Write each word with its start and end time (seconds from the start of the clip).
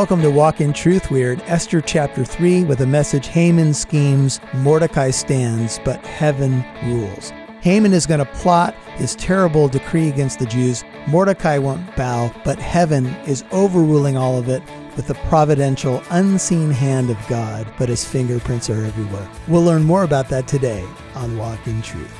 Welcome 0.00 0.22
to 0.22 0.30
Walk 0.30 0.62
in 0.62 0.72
Truth. 0.72 1.10
We're 1.10 1.34
in 1.34 1.42
Esther 1.42 1.82
chapter 1.82 2.24
3 2.24 2.64
with 2.64 2.80
a 2.80 2.86
message 2.86 3.26
Haman 3.26 3.74
schemes, 3.74 4.40
Mordecai 4.54 5.10
stands, 5.10 5.78
but 5.84 6.02
heaven 6.06 6.64
rules. 6.86 7.34
Haman 7.60 7.92
is 7.92 8.06
going 8.06 8.20
to 8.20 8.32
plot 8.32 8.74
his 8.94 9.14
terrible 9.16 9.68
decree 9.68 10.08
against 10.08 10.38
the 10.38 10.46
Jews. 10.46 10.84
Mordecai 11.06 11.58
won't 11.58 11.94
bow, 11.96 12.32
but 12.46 12.58
heaven 12.58 13.08
is 13.26 13.44
overruling 13.52 14.16
all 14.16 14.38
of 14.38 14.48
it 14.48 14.62
with 14.96 15.06
the 15.06 15.14
providential, 15.28 16.02
unseen 16.08 16.70
hand 16.70 17.10
of 17.10 17.18
God, 17.28 17.70
but 17.76 17.90
his 17.90 18.02
fingerprints 18.02 18.70
are 18.70 18.82
everywhere. 18.82 19.28
We'll 19.48 19.64
learn 19.64 19.82
more 19.82 20.04
about 20.04 20.30
that 20.30 20.48
today 20.48 20.82
on 21.14 21.36
Walk 21.36 21.66
in 21.66 21.82
Truth. 21.82 22.18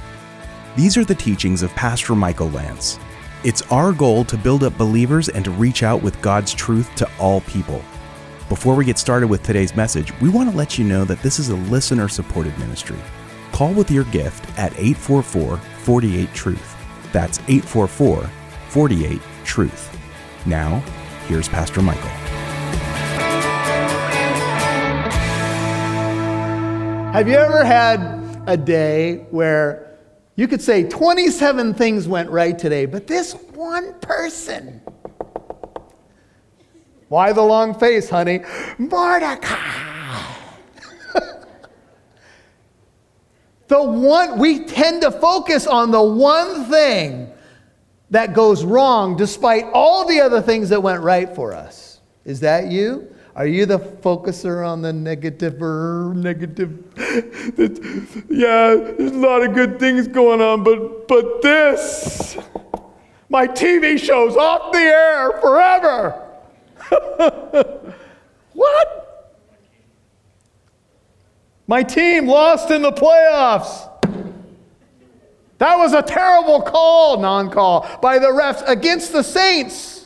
These 0.77 0.99
are 0.99 1.05
the 1.07 1.15
teachings 1.15 1.63
of 1.63 1.75
Pastor 1.75 2.15
Michael 2.15 2.51
Lance. 2.51 2.99
It's 3.43 3.63
our 3.73 3.95
goal 3.95 4.27
to 4.27 4.37
build 4.37 4.63
up 4.65 4.77
believers 4.77 5.31
and 5.31 5.43
to 5.47 5.51
reach 5.51 5.83
out 5.83 6.03
with 6.03 6.21
God's 6.21 6.53
truth 6.53 6.95
to 6.97 7.09
all 7.19 7.41
people. 7.41 7.83
Before 8.51 8.75
we 8.75 8.85
get 8.85 8.99
started 8.99 9.29
with 9.29 9.43
today's 9.43 9.75
message, 9.75 10.13
we 10.21 10.29
want 10.29 10.51
to 10.51 10.57
let 10.57 10.77
you 10.77 10.85
know 10.85 11.07
that 11.07 11.23
this 11.23 11.39
is 11.39 11.49
a 11.49 11.57
listener 11.57 12.07
supported 12.07 12.59
ministry. 12.59 12.99
Call 13.51 13.73
with 13.73 13.91
your 13.91 14.05
gift 14.05 14.47
at 14.59 14.73
844 14.73 15.57
48 15.57 16.35
Truth. 16.35 16.77
That's 17.13 17.39
844 17.49 18.31
48 18.69 19.23
Truth. 19.45 19.99
Now, 20.45 20.81
here's 21.27 21.49
Pastor 21.49 21.81
Michael. 21.81 22.11
Have 27.13 27.27
you 27.27 27.37
ever 27.37 27.65
had 27.65 28.43
a 28.47 28.59
day 28.59 29.25
where 29.31 29.90
you 30.41 30.49
could 30.49 30.63
say 30.63 30.85
27 30.85 31.75
things 31.75 32.09
went 32.09 32.31
right 32.31 32.59
today, 32.59 32.87
but 32.87 33.07
this 33.07 33.35
one 33.53 33.93
person. 34.01 34.81
Why 37.09 37.35
the 37.35 37.43
long 37.43 37.79
face, 37.79 38.09
honey? 38.09 38.41
Mordecai. 38.79 39.59
the 43.69 43.83
one, 43.83 44.39
we 44.39 44.65
tend 44.65 45.03
to 45.03 45.11
focus 45.11 45.67
on 45.67 45.91
the 45.91 46.03
one 46.03 46.71
thing 46.71 47.31
that 48.09 48.33
goes 48.33 48.65
wrong 48.65 49.19
despite 49.19 49.67
all 49.75 50.07
the 50.07 50.23
other 50.23 50.41
things 50.41 50.71
that 50.71 50.83
went 50.83 51.03
right 51.03 51.35
for 51.35 51.53
us. 51.53 52.01
Is 52.25 52.41
that 52.41 52.71
you? 52.71 53.10
Are 53.37 53.47
you 53.47 53.65
the 53.65 53.79
focuser 53.79 54.67
on 54.67 54.83
the 54.83 54.93
negative 54.93 55.63
or 55.63 56.13
negative? 56.17 56.83
yeah, 58.29 58.75
there's 58.75 59.13
a 59.13 59.19
lot 59.19 59.43
of 59.43 59.55
good 59.55 59.79
things 59.79 60.09
going 60.09 60.41
on, 60.41 60.65
but 60.65 61.07
but 61.07 61.41
this, 61.41 62.37
my 63.29 63.47
TV 63.47 63.99
show's 63.99 64.37
off 64.37 64.73
the 64.73 64.79
air 64.79 65.31
forever. 65.41 66.27
what? 68.53 68.97
My 71.69 71.85
team 71.85 72.27
lost 72.27 72.73
in 72.73 72.83
the 72.83 72.91
playoffs. 72.91 73.89
That 75.59 75.77
was 75.77 75.93
a 75.93 76.03
terrible 76.03 76.63
call, 76.63 77.21
non 77.21 77.49
call, 77.51 77.87
by 78.03 78.19
the 78.19 78.27
refs 78.27 78.67
against 78.67 79.13
the 79.13 79.23
Saints 79.23 80.00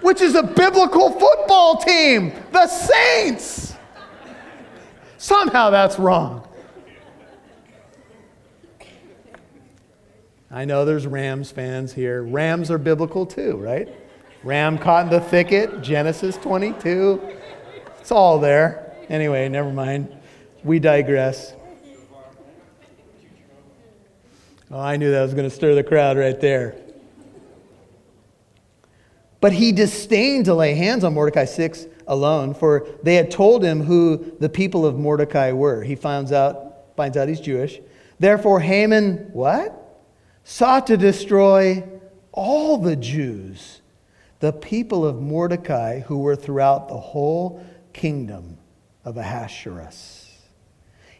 which 0.00 0.20
is 0.20 0.34
a 0.34 0.42
biblical 0.42 1.10
football 1.10 1.76
team, 1.76 2.32
the 2.52 2.66
Saints. 2.66 3.74
Somehow 5.16 5.70
that's 5.70 5.98
wrong. 5.98 6.46
I 10.50 10.64
know 10.64 10.84
there's 10.84 11.06
Rams 11.06 11.50
fans 11.50 11.92
here. 11.92 12.22
Rams 12.22 12.70
are 12.70 12.78
biblical 12.78 13.26
too, 13.26 13.56
right? 13.56 13.88
Ram 14.44 14.78
caught 14.78 15.06
in 15.06 15.10
the 15.10 15.20
thicket, 15.20 15.82
Genesis 15.82 16.36
22. 16.38 17.20
It's 18.00 18.10
all 18.10 18.38
there. 18.38 18.96
Anyway, 19.08 19.48
never 19.48 19.70
mind. 19.70 20.16
We 20.64 20.78
digress. 20.78 21.54
Oh, 24.70 24.78
I 24.78 24.96
knew 24.96 25.10
that 25.10 25.22
was 25.22 25.34
going 25.34 25.48
to 25.48 25.54
stir 25.54 25.74
the 25.74 25.82
crowd 25.82 26.16
right 26.16 26.38
there. 26.40 26.76
But 29.40 29.52
he 29.52 29.72
disdained 29.72 30.46
to 30.46 30.54
lay 30.54 30.74
hands 30.74 31.04
on 31.04 31.14
Mordecai 31.14 31.44
6 31.44 31.86
alone, 32.06 32.54
for 32.54 32.86
they 33.02 33.14
had 33.14 33.30
told 33.30 33.62
him 33.62 33.82
who 33.82 34.34
the 34.40 34.48
people 34.48 34.84
of 34.84 34.98
Mordecai 34.98 35.52
were. 35.52 35.82
He 35.82 35.94
finds 35.94 36.32
out, 36.32 36.96
finds 36.96 37.16
out 37.16 37.28
he's 37.28 37.40
Jewish. 37.40 37.80
Therefore, 38.18 38.60
Haman, 38.60 39.30
what? 39.32 39.74
Sought 40.42 40.86
to 40.88 40.96
destroy 40.96 41.84
all 42.32 42.78
the 42.78 42.96
Jews, 42.96 43.80
the 44.40 44.52
people 44.52 45.04
of 45.04 45.20
Mordecai 45.20 46.00
who 46.00 46.18
were 46.18 46.36
throughout 46.36 46.88
the 46.88 46.98
whole 46.98 47.64
kingdom 47.92 48.58
of 49.04 49.16
Ahasuerus. 49.16 50.24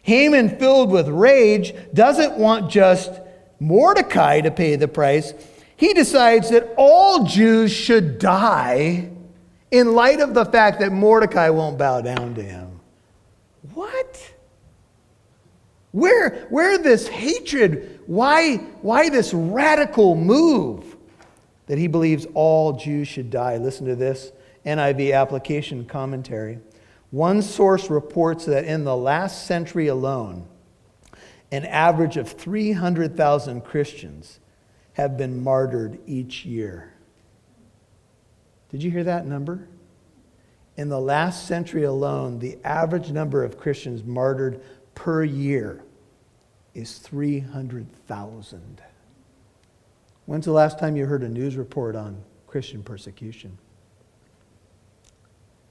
Haman, 0.01 0.57
filled 0.57 0.91
with 0.91 1.07
rage, 1.07 1.73
doesn't 1.93 2.37
want 2.37 2.71
just 2.71 3.11
Mordecai 3.59 4.41
to 4.41 4.51
pay 4.51 4.75
the 4.75 4.87
price 4.87 5.33
he 5.79 5.93
decides 5.93 6.49
that 6.49 6.73
all 6.75 7.23
Jews 7.23 7.71
should 7.71 8.19
die 8.19 9.09
in 9.71 9.93
light 9.93 10.19
of 10.19 10.33
the 10.33 10.43
fact 10.43 10.81
that 10.81 10.91
Mordecai 10.91 11.47
won't 11.51 11.77
bow 11.77 12.01
down 12.01 12.35
to 12.35 12.43
him. 12.43 12.81
What? 13.73 14.33
Where, 15.93 16.45
where 16.49 16.77
this 16.77 17.07
hatred? 17.07 18.01
Why, 18.07 18.57
why 18.81 19.07
this 19.07 19.33
radical 19.33 20.17
move 20.17 20.97
that 21.67 21.77
he 21.77 21.87
believes 21.87 22.27
all 22.33 22.73
Jews 22.73 23.07
should 23.07 23.29
die? 23.29 23.55
Listen 23.55 23.85
to 23.85 23.95
this 23.95 24.33
NIV 24.65 25.13
application 25.13 25.85
commentary. 25.85 26.59
One 27.11 27.41
source 27.41 27.89
reports 27.89 28.43
that 28.47 28.65
in 28.65 28.83
the 28.83 28.97
last 28.97 29.47
century 29.47 29.87
alone, 29.87 30.45
an 31.53 31.63
average 31.63 32.17
of 32.17 32.29
300,000 32.29 33.61
Christians 33.61 34.41
have 34.99 35.17
been 35.17 35.41
martyred 35.41 35.97
each 36.05 36.45
year. 36.45 36.93
Did 38.69 38.83
you 38.83 38.91
hear 38.91 39.05
that 39.05 39.25
number? 39.25 39.67
In 40.75 40.89
the 40.89 40.99
last 40.99 41.47
century 41.47 41.83
alone, 41.83 42.39
the 42.39 42.57
average 42.65 43.09
number 43.09 43.43
of 43.43 43.57
Christians 43.57 44.03
martyred 44.03 44.61
per 44.95 45.23
year 45.23 45.81
is 46.73 46.97
300,000. 46.97 48.81
When's 50.25 50.45
the 50.45 50.51
last 50.51 50.77
time 50.77 50.97
you 50.97 51.05
heard 51.05 51.23
a 51.23 51.29
news 51.29 51.55
report 51.55 51.95
on 51.95 52.21
Christian 52.45 52.83
persecution? 52.83 53.57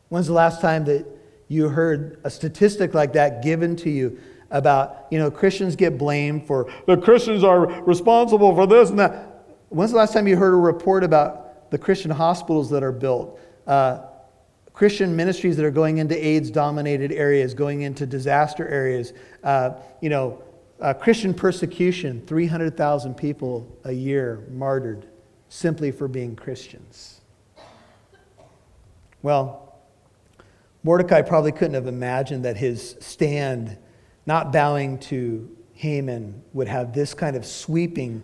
When's 0.08 0.26
the 0.26 0.32
last 0.32 0.62
time 0.62 0.86
that 0.86 1.06
you 1.48 1.68
heard 1.68 2.18
a 2.24 2.30
statistic 2.30 2.94
like 2.94 3.12
that 3.12 3.42
given 3.42 3.76
to 3.76 3.90
you 3.90 4.18
about, 4.50 5.06
you 5.10 5.18
know, 5.18 5.30
Christians 5.30 5.76
get 5.76 5.98
blamed 5.98 6.46
for 6.46 6.72
the 6.86 6.96
Christians 6.96 7.44
are 7.44 7.66
responsible 7.82 8.54
for 8.54 8.66
this 8.66 8.90
and 8.90 8.98
that. 8.98 9.44
When's 9.68 9.90
the 9.90 9.98
last 9.98 10.14
time 10.14 10.26
you 10.26 10.36
heard 10.36 10.54
a 10.54 10.56
report 10.56 11.04
about 11.04 11.70
the 11.70 11.76
Christian 11.76 12.10
hospitals 12.10 12.70
that 12.70 12.82
are 12.82 12.92
built? 12.92 13.38
Uh, 13.66 14.00
Christian 14.72 15.14
ministries 15.14 15.56
that 15.56 15.64
are 15.64 15.72
going 15.72 15.98
into 15.98 16.16
AIDS 16.16 16.50
dominated 16.50 17.12
areas, 17.12 17.52
going 17.52 17.82
into 17.82 18.06
disaster 18.06 18.66
areas, 18.68 19.12
uh, 19.42 19.72
you 20.00 20.08
know, 20.08 20.42
uh, 20.80 20.94
Christian 20.94 21.34
persecution, 21.34 22.22
300,000 22.26 23.14
people 23.14 23.76
a 23.84 23.92
year 23.92 24.46
martyred 24.50 25.06
simply 25.48 25.90
for 25.90 26.06
being 26.06 26.36
Christians. 26.36 27.20
Well, 29.22 29.80
Mordecai 30.84 31.22
probably 31.22 31.52
couldn't 31.52 31.74
have 31.74 31.88
imagined 31.88 32.44
that 32.44 32.56
his 32.56 32.96
stand 33.00 33.76
not 34.28 34.52
bowing 34.52 34.98
to 34.98 35.48
Haman 35.72 36.42
would 36.52 36.68
have 36.68 36.92
this 36.92 37.14
kind 37.14 37.34
of 37.34 37.46
sweeping 37.46 38.22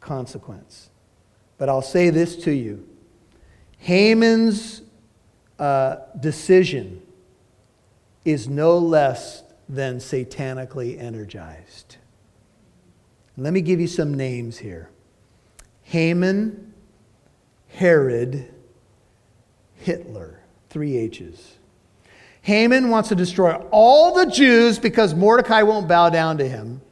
consequence. 0.00 0.90
But 1.58 1.68
I'll 1.68 1.80
say 1.80 2.10
this 2.10 2.34
to 2.42 2.50
you 2.50 2.86
Haman's 3.78 4.82
uh, 5.58 5.96
decision 6.18 7.00
is 8.24 8.48
no 8.48 8.78
less 8.78 9.44
than 9.68 9.98
satanically 9.98 11.00
energized. 11.00 11.98
Let 13.36 13.52
me 13.52 13.60
give 13.60 13.80
you 13.80 13.86
some 13.86 14.12
names 14.12 14.58
here 14.58 14.90
Haman, 15.82 16.74
Herod, 17.68 18.52
Hitler, 19.76 20.40
three 20.68 20.96
H's. 20.96 21.58
Haman 22.44 22.90
wants 22.90 23.08
to 23.08 23.14
destroy 23.14 23.54
all 23.70 24.14
the 24.14 24.26
Jews 24.26 24.78
because 24.78 25.14
Mordecai 25.14 25.62
won't 25.62 25.88
bow 25.88 26.10
down 26.10 26.36
to 26.36 26.46
him. 26.46 26.82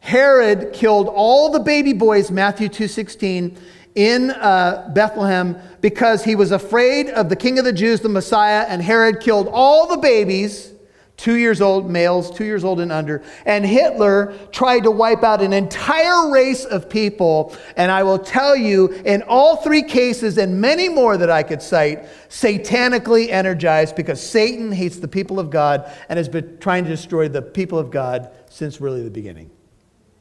Herod 0.00 0.72
killed 0.72 1.08
all 1.08 1.50
the 1.50 1.60
baby 1.60 1.92
boys, 1.92 2.30
Matthew 2.30 2.70
2.16, 2.70 3.58
in 3.94 4.30
uh, 4.30 4.90
Bethlehem 4.94 5.58
because 5.82 6.24
he 6.24 6.34
was 6.34 6.52
afraid 6.52 7.10
of 7.10 7.28
the 7.28 7.36
king 7.36 7.58
of 7.58 7.66
the 7.66 7.72
Jews, 7.72 8.00
the 8.00 8.08
Messiah, 8.08 8.64
and 8.66 8.80
Herod 8.80 9.20
killed 9.20 9.48
all 9.52 9.86
the 9.86 9.98
babies 9.98 10.72
two 11.18 11.34
years 11.34 11.60
old 11.60 11.90
males, 11.90 12.30
two 12.30 12.44
years 12.44 12.64
old 12.64 12.80
and 12.80 12.90
under. 12.90 13.22
And 13.44 13.66
Hitler 13.66 14.32
tried 14.52 14.84
to 14.84 14.90
wipe 14.90 15.24
out 15.24 15.42
an 15.42 15.52
entire 15.52 16.30
race 16.30 16.64
of 16.64 16.88
people. 16.88 17.54
And 17.76 17.90
I 17.90 18.04
will 18.04 18.20
tell 18.20 18.56
you, 18.56 18.86
in 19.04 19.22
all 19.22 19.56
three 19.56 19.82
cases 19.82 20.38
and 20.38 20.60
many 20.60 20.88
more 20.88 21.16
that 21.16 21.28
I 21.28 21.42
could 21.42 21.60
cite, 21.60 22.04
satanically 22.28 23.28
energized 23.30 23.96
because 23.96 24.22
Satan 24.22 24.70
hates 24.70 24.98
the 24.98 25.08
people 25.08 25.40
of 25.40 25.50
God 25.50 25.92
and 26.08 26.16
has 26.16 26.28
been 26.28 26.56
trying 26.60 26.84
to 26.84 26.90
destroy 26.90 27.28
the 27.28 27.42
people 27.42 27.78
of 27.78 27.90
God 27.90 28.30
since 28.48 28.80
really 28.80 29.02
the 29.02 29.10
beginning. 29.10 29.50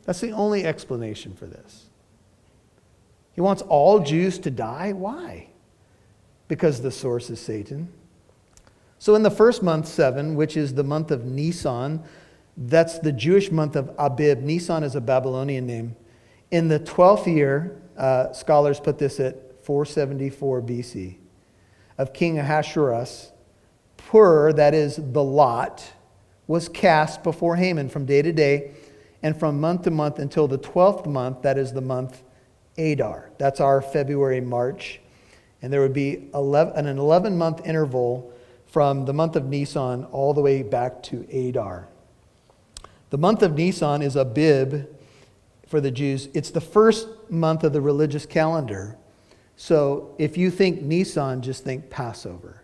That's 0.06 0.20
the 0.20 0.32
only 0.32 0.66
explanation 0.66 1.36
for 1.36 1.46
this. 1.46 1.86
He 3.34 3.42
wants 3.42 3.62
all 3.62 4.00
Jews 4.00 4.40
to 4.40 4.50
die. 4.50 4.94
Why? 4.94 5.50
Because 6.48 6.82
the 6.82 6.92
source 6.92 7.30
is 7.30 7.40
Satan. 7.40 7.90
So, 9.00 9.16
in 9.16 9.24
the 9.24 9.32
first 9.32 9.62
month, 9.62 9.88
seven, 9.88 10.36
which 10.36 10.58
is 10.58 10.74
the 10.74 10.84
month 10.84 11.12
of 11.12 11.26
Nisan, 11.26 12.04
that's 12.58 13.00
the 13.00 13.12
Jewish 13.12 13.52
month 13.52 13.76
of 13.76 13.92
Abib. 14.00 14.42
Nisan 14.42 14.84
is 14.84 14.96
a 14.96 15.02
Babylonian 15.02 15.68
name. 15.68 15.96
In 16.50 16.68
the 16.68 16.80
12th 16.80 17.28
year, 17.28 17.80
uh, 17.98 18.32
scholars 18.34 18.80
put 18.80 18.98
this 18.98 19.20
at 19.20 19.64
474 19.64 20.62
BC, 20.62 21.18
of 21.98 22.14
King 22.14 22.40
Ahasuerus, 22.40 23.32
Pur, 23.98 24.54
that 24.54 24.74
is 24.74 24.96
the 24.96 25.24
lot, 25.24 25.92
was 26.48 26.70
cast 26.70 27.24
before 27.24 27.58
Haman 27.58 27.90
from 27.90 28.06
day 28.06 28.22
to 28.22 28.32
day 28.32 28.72
and 29.22 29.38
from 29.38 29.60
month 29.60 29.84
to 29.84 29.92
month 29.92 30.20
until 30.20 30.48
the 30.48 30.58
12th 30.58 31.06
month, 31.06 31.42
that 31.42 31.58
is 31.58 31.74
the 31.74 31.82
month 31.82 32.24
Adar. 32.78 33.32
That's 33.38 33.60
our 33.60 33.82
February, 33.82 34.40
March. 34.40 35.02
And 35.62 35.74
there 35.74 35.82
would 35.82 35.94
be 35.94 36.30
11, 36.34 36.86
an 36.86 36.98
11 36.98 37.38
month 37.38 37.66
interval 37.66 38.32
from 38.68 39.06
the 39.06 39.14
month 39.14 39.36
of 39.36 39.46
Nisan 39.46 40.06
all 40.06 40.34
the 40.34 40.42
way 40.42 40.62
back 40.62 41.02
to 41.04 41.26
Adar. 41.32 41.88
The 43.10 43.18
month 43.18 43.42
of 43.42 43.56
Nisan 43.56 44.02
is 44.02 44.16
Abib 44.16 44.88
for 45.68 45.80
the 45.82 45.92
Jews. 45.92 46.30
It's 46.34 46.52
the 46.52 46.62
first 46.62 47.08
month 47.30 47.64
of 47.64 47.74
the 47.74 47.82
religious 47.82 48.26
calendar. 48.26 48.98
So 49.56 50.16
if 50.18 50.38
you 50.38 50.52
think 50.52 50.82
Nisan, 50.82 51.42
just 51.42 51.64
think 51.64 51.90
Passover, 51.90 52.64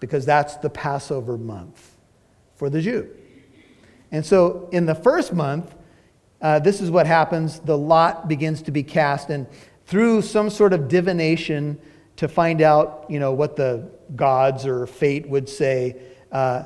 because 0.00 0.24
that's 0.24 0.56
the 0.56 0.70
Passover 0.70 1.36
month 1.36 1.96
for 2.56 2.70
the 2.70 2.80
Jew. 2.80 3.08
And 4.12 4.24
so 4.24 4.68
in 4.72 4.86
the 4.86 4.94
first 4.94 5.32
month, 5.32 5.74
uh, 6.40 6.60
this 6.60 6.80
is 6.80 6.90
what 6.90 7.06
happens 7.06 7.58
the 7.60 7.76
lot 7.76 8.28
begins 8.28 8.62
to 8.62 8.70
be 8.70 8.82
cast, 8.82 9.28
and 9.28 9.46
through 9.86 10.22
some 10.22 10.50
sort 10.50 10.72
of 10.72 10.88
divination 10.88 11.80
to 12.18 12.26
find 12.26 12.60
out, 12.60 13.06
you 13.08 13.20
know, 13.20 13.32
what 13.32 13.54
the 13.54 13.88
gods 14.16 14.66
or 14.66 14.86
fate 14.88 15.28
would 15.28 15.48
say, 15.48 15.96
uh, 16.32 16.64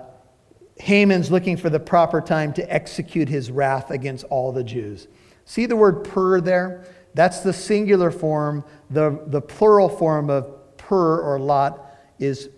Haman's 0.79 1.31
looking 1.31 1.59
for 1.59 1.69
the 1.69 1.79
proper 1.79 2.23
time 2.23 2.55
to 2.55 2.73
execute 2.73 3.29
his 3.29 3.51
wrath 3.51 3.91
against 3.91 4.25
all 4.25 4.51
the 4.51 4.65
Jews. 4.65 5.09
See 5.45 5.67
the 5.67 5.77
word 5.77 6.05
pur 6.05 6.41
there? 6.41 6.87
That's 7.13 7.41
the 7.41 7.53
singular 7.53 8.11
form. 8.11 8.65
The, 8.89 9.23
the 9.27 9.43
plural 9.43 9.91
form 9.91 10.31
of 10.31 10.77
pur 10.79 11.21
or 11.21 11.39
lot 11.39 11.87
is 12.19 12.49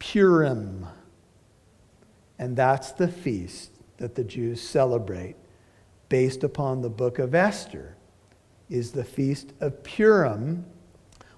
Purim. 0.00 0.84
And 2.40 2.56
that's 2.56 2.90
the 2.90 3.06
feast 3.06 3.70
that 3.98 4.16
the 4.16 4.24
Jews 4.24 4.60
celebrate 4.60 5.36
based 6.08 6.42
upon 6.42 6.82
the 6.82 6.90
book 6.90 7.20
of 7.20 7.36
Esther 7.36 7.96
is 8.68 8.90
the 8.90 9.04
feast 9.04 9.52
of 9.60 9.84
Purim 9.84 10.64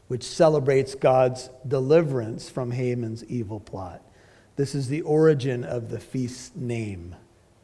which 0.09 0.23
celebrates 0.23 0.95
God's 0.95 1.51
deliverance 1.67 2.49
from 2.49 2.71
Haman's 2.71 3.25
evil 3.25 3.61
plot. 3.61 4.03
This 4.56 4.75
is 4.75 4.89
the 4.89 5.03
origin 5.03 5.65
of 5.65 5.91
the 5.91 5.99
feast's 5.99 6.55
name, 6.55 7.17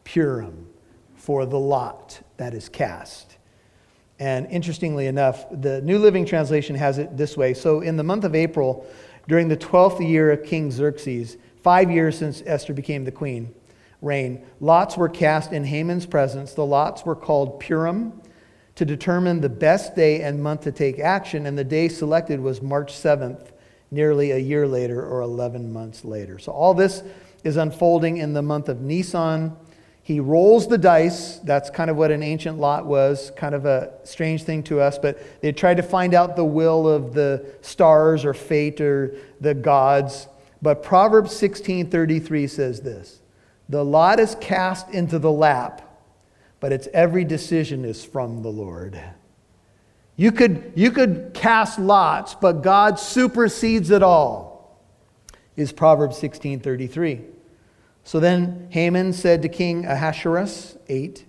Purim, 0.05 0.69
for 1.15 1.47
the 1.47 1.59
lot 1.59 2.21
that 2.39 2.55
is 2.55 2.69
cast. 2.69 3.37
And 4.19 4.47
interestingly 4.51 5.07
enough, 5.07 5.47
the 5.51 5.81
New 5.83 5.99
Living 5.99 6.27
Translation 6.27 6.77
has 6.77 6.99
it 6.99 7.17
this 7.17 7.37
way. 7.37 7.55
So, 7.55 7.81
in 7.81 7.97
the 7.97 8.03
month 8.03 8.25
of 8.25 8.35
April, 8.35 8.87
during 9.29 9.49
the 9.49 9.57
12th 9.57 10.07
year 10.07 10.31
of 10.33 10.45
King 10.45 10.71
Xerxes, 10.71 11.37
five 11.63 11.91
years 11.91 12.19
since 12.19 12.43
Esther 12.45 12.75
became 12.75 13.05
the 13.05 13.13
queen, 13.13 13.55
reign, 14.03 14.45
lots 14.61 14.97
were 14.97 15.09
cast 15.09 15.53
in 15.53 15.65
Haman's 15.65 16.07
presence. 16.07 16.53
The 16.55 16.67
lots 16.67 17.05
were 17.05 17.17
called 17.17 17.61
Purim 17.61 18.21
to 18.81 18.87
determine 18.87 19.43
the 19.43 19.49
best 19.51 19.95
day 19.95 20.23
and 20.23 20.43
month 20.43 20.63
to 20.63 20.73
take 20.73 20.99
action, 20.99 21.45
and 21.45 21.59
the 21.59 21.63
day 21.63 21.87
selected 21.87 22.41
was 22.41 22.63
March 22.63 22.95
7th, 22.95 23.51
nearly 23.91 24.31
a 24.31 24.39
year 24.39 24.67
later 24.67 25.05
or 25.05 25.21
11 25.21 25.71
months 25.71 26.03
later. 26.03 26.39
So 26.39 26.51
all 26.51 26.73
this 26.73 27.03
is 27.45 27.59
unfolding 27.59 28.17
in 28.17 28.33
the 28.33 28.41
month 28.41 28.71
of 28.71 28.81
Nisan. 28.81 29.55
He 30.03 30.19
rolls 30.19 30.67
the 30.67 30.79
dice. 30.79 31.37
That's 31.41 31.69
kind 31.69 31.91
of 31.91 31.99
what 31.99 32.11
an 32.11 32.23
ancient 32.23 32.59
lot 32.59 32.87
was, 32.87 33.33
kind 33.37 33.55
of 33.55 33.67
a 33.67 33.93
strange 34.05 34.45
thing 34.45 34.63
to 34.63 34.81
us, 34.81 34.99
but 34.99 35.21
they 35.43 35.53
tried 35.53 35.77
to 35.77 35.83
find 35.83 36.15
out 36.15 36.35
the 36.35 36.47
will 36.47 36.89
of 36.89 37.13
the 37.13 37.45
stars 37.61 38.25
or 38.25 38.33
fate 38.33 38.81
or 38.81 39.15
the 39.43 39.53
gods. 39.53 40.27
But 40.63 40.83
Proverbs 40.83 41.33
16:33 41.33 42.47
says 42.47 42.81
this: 42.81 43.21
"The 43.69 43.85
lot 43.85 44.19
is 44.19 44.37
cast 44.41 44.89
into 44.89 45.19
the 45.19 45.31
lap 45.31 45.83
but 46.61 46.73
its 46.73 46.89
every 46.93 47.25
decision 47.25 47.85
is 47.85 48.05
from 48.05 48.43
the 48.43 48.51
Lord. 48.51 49.01
You 50.17 50.31
could, 50.31 50.73
you 50.77 50.91
could 50.91 51.31
cast 51.33 51.79
lots, 51.79 52.35
but 52.35 52.63
God 52.63 52.99
supersedes 52.99 53.91
it 53.91 54.03
all, 54.03 54.79
is 55.57 55.73
Proverbs 55.73 56.21
16:33. 56.21 57.25
So 58.05 58.21
then 58.21 58.69
Haman 58.71 59.13
said 59.13 59.43
to 59.43 59.49
King 59.49 59.87
Ahasuerus, 59.87 60.77
8, 60.89 61.25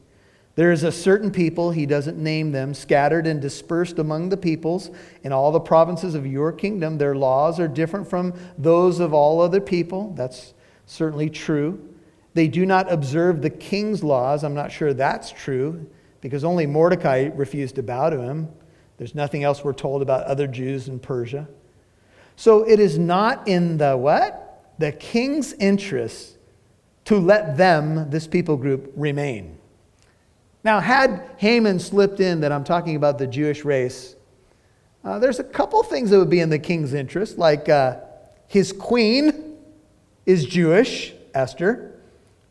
There 0.55 0.71
is 0.71 0.83
a 0.83 0.91
certain 0.91 1.31
people, 1.31 1.71
he 1.71 1.85
doesn't 1.85 2.17
name 2.17 2.51
them, 2.51 2.73
scattered 2.73 3.27
and 3.27 3.41
dispersed 3.41 3.99
among 3.99 4.29
the 4.29 4.37
peoples 4.37 4.89
in 5.23 5.31
all 5.31 5.51
the 5.51 5.59
provinces 5.59 6.15
of 6.15 6.25
your 6.25 6.51
kingdom. 6.51 6.97
Their 6.97 7.15
laws 7.15 7.59
are 7.59 7.67
different 7.67 8.09
from 8.09 8.33
those 8.57 8.99
of 8.99 9.13
all 9.13 9.41
other 9.41 9.61
people. 9.61 10.13
That's 10.15 10.53
certainly 10.85 11.29
true. 11.29 11.90
They 12.33 12.47
do 12.47 12.65
not 12.65 12.91
observe 12.91 13.41
the 13.41 13.49
king's 13.49 14.03
laws. 14.03 14.43
I'm 14.43 14.53
not 14.53 14.71
sure 14.71 14.93
that's 14.93 15.31
true 15.31 15.89
because 16.21 16.43
only 16.43 16.65
Mordecai 16.65 17.29
refused 17.33 17.75
to 17.75 17.83
bow 17.83 18.09
to 18.09 18.21
him. 18.21 18.47
There's 18.97 19.15
nothing 19.15 19.43
else 19.43 19.63
we're 19.63 19.73
told 19.73 20.01
about 20.01 20.25
other 20.25 20.47
Jews 20.47 20.87
in 20.87 20.99
Persia. 20.99 21.47
So 22.35 22.67
it 22.67 22.79
is 22.79 22.97
not 22.97 23.47
in 23.47 23.77
the 23.77 23.97
what? 23.97 24.63
The 24.77 24.91
king's 24.91 25.53
interest 25.53 26.37
to 27.05 27.17
let 27.17 27.57
them, 27.57 28.09
this 28.09 28.27
people 28.27 28.55
group, 28.57 28.93
remain. 28.95 29.57
Now, 30.63 30.79
had 30.79 31.31
Haman 31.37 31.79
slipped 31.79 32.19
in 32.19 32.41
that 32.41 32.51
I'm 32.51 32.63
talking 32.63 32.95
about 32.95 33.17
the 33.17 33.27
Jewish 33.27 33.65
race, 33.65 34.15
uh, 35.03 35.17
there's 35.17 35.39
a 35.39 35.43
couple 35.43 35.81
things 35.81 36.11
that 36.11 36.19
would 36.19 36.29
be 36.29 36.39
in 36.39 36.49
the 36.49 36.59
king's 36.59 36.93
interest, 36.93 37.39
like 37.39 37.67
uh, 37.67 37.97
his 38.47 38.71
queen 38.71 39.57
is 40.27 40.45
Jewish, 40.45 41.13
Esther 41.33 41.90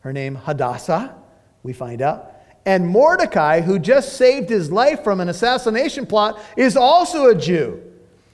her 0.01 0.13
name 0.13 0.35
Hadassah, 0.35 1.15
we 1.63 1.73
find 1.73 2.01
out. 2.01 2.33
And 2.65 2.87
Mordecai, 2.87 3.61
who 3.61 3.79
just 3.79 4.13
saved 4.13 4.49
his 4.49 4.71
life 4.71 5.03
from 5.03 5.19
an 5.19 5.29
assassination 5.29 6.05
plot, 6.05 6.39
is 6.55 6.77
also 6.77 7.27
a 7.27 7.35
Jew. 7.35 7.81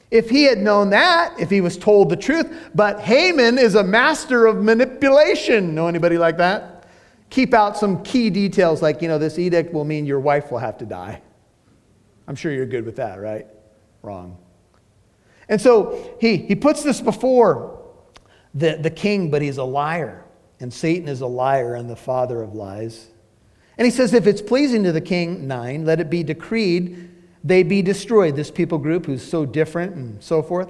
If 0.10 0.30
he 0.30 0.44
had 0.44 0.58
known 0.58 0.90
that, 0.92 1.38
if 1.40 1.50
he 1.50 1.62
was 1.62 1.78
told 1.78 2.10
the 2.10 2.16
truth, 2.16 2.70
but 2.74 3.02
Haman 3.02 3.58
is 3.58 3.76
a 3.76 3.84
master 3.84 4.46
of 4.46 4.64
manipulation. 4.64 5.76
Know 5.76 5.88
anybody 5.88 6.18
like 6.18 6.38
that? 6.38 6.88
Keep 7.30 7.54
out 7.54 7.78
some 7.78 8.04
key 8.04 8.30
details 8.30 8.82
like, 8.82 9.02
you 9.02 9.10
know, 9.10 9.18
this 9.18 9.38
edict 9.38 9.74
will 9.74 9.84
mean 9.84 10.06
your 10.06 10.22
wife 10.22 10.50
will 10.50 10.60
have 10.60 10.78
to 10.78 10.86
die. 10.86 11.22
I'm 12.28 12.36
sure 12.36 12.52
you're 12.52 12.66
good 12.66 12.86
with 12.86 12.98
that, 12.98 13.20
right? 13.20 13.48
Wrong. 14.02 14.38
And 15.50 15.60
so 15.60 16.16
he, 16.20 16.38
he 16.38 16.56
puts 16.56 16.84
this 16.84 17.02
before 17.02 17.82
the, 18.54 18.78
the 18.82 18.90
king, 18.90 19.30
but 19.30 19.42
he's 19.42 19.58
a 19.58 19.64
liar. 19.64 20.24
And 20.60 20.74
Satan 20.74 21.08
is 21.08 21.22
a 21.22 21.28
liar 21.28 21.76
and 21.76 21.90
the 21.90 21.96
father 21.96 22.42
of 22.42 22.54
lies. 22.54 23.08
And 23.78 23.86
he 23.86 23.92
says, 23.92 24.14
if 24.14 24.26
it's 24.26 24.42
pleasing 24.42 24.84
to 24.84 24.92
the 24.92 25.02
king, 25.02 25.48
nine, 25.48 25.86
let 25.86 26.00
it 26.00 26.10
be 26.10 26.24
decreed 26.24 27.12
they 27.48 27.64
be 27.64 27.82
destroyed, 27.82 28.36
this 28.36 28.52
people 28.52 28.78
group 28.78 29.06
who's 29.06 29.24
so 29.24 29.46
different 29.46 29.96
and 29.96 30.22
so 30.22 30.42
forth. 30.42 30.70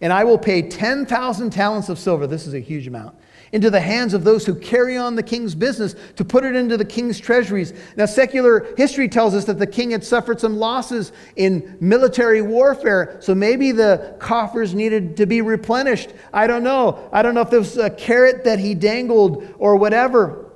And 0.00 0.12
I 0.12 0.24
will 0.24 0.38
pay 0.38 0.62
10,000 0.62 1.50
talents 1.50 1.88
of 1.88 1.98
silver, 1.98 2.26
this 2.26 2.46
is 2.46 2.54
a 2.54 2.60
huge 2.60 2.86
amount, 2.86 3.16
into 3.52 3.70
the 3.70 3.80
hands 3.80 4.14
of 4.14 4.24
those 4.24 4.44
who 4.44 4.54
carry 4.54 4.96
on 4.96 5.14
the 5.14 5.22
king's 5.22 5.54
business 5.54 5.94
to 6.16 6.24
put 6.24 6.44
it 6.44 6.54
into 6.54 6.76
the 6.76 6.84
king's 6.84 7.18
treasuries. 7.18 7.72
Now, 7.96 8.06
secular 8.06 8.74
history 8.76 9.08
tells 9.08 9.34
us 9.34 9.44
that 9.46 9.58
the 9.58 9.66
king 9.66 9.90
had 9.90 10.04
suffered 10.04 10.40
some 10.40 10.56
losses 10.56 11.12
in 11.36 11.76
military 11.80 12.42
warfare, 12.42 13.18
so 13.20 13.34
maybe 13.34 13.72
the 13.72 14.16
coffers 14.18 14.74
needed 14.74 15.16
to 15.18 15.26
be 15.26 15.40
replenished. 15.40 16.10
I 16.32 16.46
don't 16.46 16.62
know. 16.62 17.08
I 17.12 17.22
don't 17.22 17.34
know 17.34 17.42
if 17.42 17.50
there 17.50 17.60
was 17.60 17.76
a 17.76 17.90
carrot 17.90 18.44
that 18.44 18.58
he 18.58 18.74
dangled 18.74 19.54
or 19.58 19.76
whatever. 19.76 20.47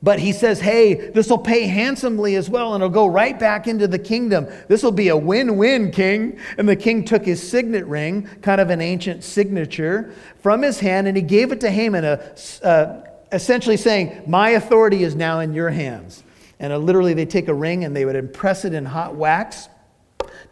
But 0.00 0.20
he 0.20 0.32
says, 0.32 0.60
hey, 0.60 1.10
this 1.10 1.28
will 1.28 1.38
pay 1.38 1.66
handsomely 1.66 2.36
as 2.36 2.48
well, 2.48 2.74
and 2.74 2.82
it'll 2.82 2.92
go 2.92 3.06
right 3.06 3.36
back 3.36 3.66
into 3.66 3.88
the 3.88 3.98
kingdom. 3.98 4.46
This 4.68 4.84
will 4.84 4.92
be 4.92 5.08
a 5.08 5.16
win 5.16 5.56
win, 5.56 5.90
king. 5.90 6.38
And 6.56 6.68
the 6.68 6.76
king 6.76 7.04
took 7.04 7.24
his 7.24 7.46
signet 7.46 7.84
ring, 7.86 8.28
kind 8.40 8.60
of 8.60 8.70
an 8.70 8.80
ancient 8.80 9.24
signature, 9.24 10.14
from 10.40 10.62
his 10.62 10.78
hand, 10.78 11.08
and 11.08 11.16
he 11.16 11.22
gave 11.22 11.50
it 11.50 11.60
to 11.62 11.70
Haman, 11.70 12.04
a, 12.04 13.04
essentially 13.32 13.76
saying, 13.76 14.22
My 14.26 14.50
authority 14.50 15.02
is 15.02 15.16
now 15.16 15.40
in 15.40 15.52
your 15.52 15.70
hands. 15.70 16.22
And 16.60 16.72
uh, 16.72 16.78
literally, 16.78 17.14
they 17.14 17.26
take 17.26 17.48
a 17.48 17.54
ring 17.54 17.84
and 17.84 17.94
they 17.94 18.04
would 18.04 18.16
impress 18.16 18.64
it 18.64 18.74
in 18.74 18.84
hot 18.84 19.16
wax 19.16 19.68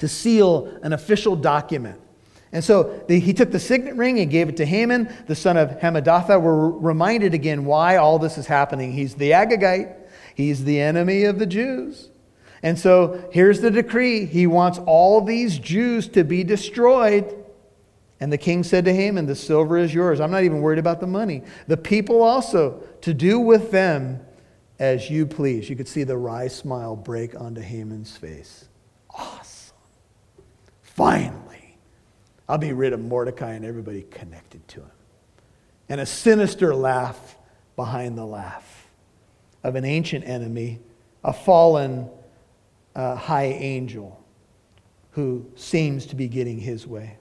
to 0.00 0.08
seal 0.08 0.66
an 0.82 0.92
official 0.92 1.36
document. 1.36 2.00
And 2.52 2.62
so 2.62 3.04
the, 3.08 3.18
he 3.18 3.34
took 3.34 3.50
the 3.50 3.60
signet 3.60 3.96
ring 3.96 4.20
and 4.20 4.30
gave 4.30 4.48
it 4.48 4.56
to 4.58 4.66
Haman, 4.66 5.12
the 5.26 5.34
son 5.34 5.56
of 5.56 5.80
Hammedatha. 5.80 6.40
We're 6.40 6.68
reminded 6.68 7.34
again 7.34 7.64
why 7.64 7.96
all 7.96 8.18
this 8.18 8.38
is 8.38 8.46
happening. 8.46 8.92
He's 8.92 9.14
the 9.14 9.32
Agagite, 9.32 9.94
he's 10.34 10.64
the 10.64 10.80
enemy 10.80 11.24
of 11.24 11.38
the 11.38 11.46
Jews. 11.46 12.10
And 12.62 12.78
so 12.78 13.28
here's 13.32 13.60
the 13.60 13.70
decree 13.70 14.24
he 14.24 14.46
wants 14.46 14.78
all 14.86 15.20
these 15.20 15.58
Jews 15.58 16.08
to 16.08 16.24
be 16.24 16.44
destroyed. 16.44 17.44
And 18.18 18.32
the 18.32 18.38
king 18.38 18.62
said 18.64 18.86
to 18.86 18.94
Haman, 18.94 19.26
The 19.26 19.34
silver 19.34 19.76
is 19.76 19.92
yours. 19.92 20.20
I'm 20.20 20.30
not 20.30 20.44
even 20.44 20.62
worried 20.62 20.78
about 20.78 21.00
the 21.00 21.06
money. 21.06 21.42
The 21.66 21.76
people 21.76 22.22
also, 22.22 22.82
to 23.02 23.12
do 23.12 23.38
with 23.38 23.70
them 23.70 24.20
as 24.78 25.10
you 25.10 25.26
please. 25.26 25.68
You 25.68 25.76
could 25.76 25.88
see 25.88 26.04
the 26.04 26.16
wry 26.16 26.48
smile 26.48 26.96
break 26.96 27.38
onto 27.38 27.60
Haman's 27.60 28.16
face. 28.16 28.68
Awesome. 29.10 29.76
Finally, 30.82 31.45
I'll 32.48 32.58
be 32.58 32.72
rid 32.72 32.92
of 32.92 33.00
Mordecai 33.00 33.52
and 33.52 33.64
everybody 33.64 34.02
connected 34.02 34.66
to 34.68 34.80
him. 34.80 34.90
And 35.88 36.00
a 36.00 36.06
sinister 36.06 36.74
laugh 36.74 37.36
behind 37.74 38.16
the 38.16 38.24
laugh 38.24 38.88
of 39.62 39.74
an 39.74 39.84
ancient 39.84 40.26
enemy, 40.26 40.80
a 41.24 41.32
fallen 41.32 42.08
uh, 42.94 43.16
high 43.16 43.46
angel 43.46 44.22
who 45.12 45.50
seems 45.56 46.06
to 46.06 46.16
be 46.16 46.28
getting 46.28 46.58
his 46.58 46.86
way. 46.86 47.16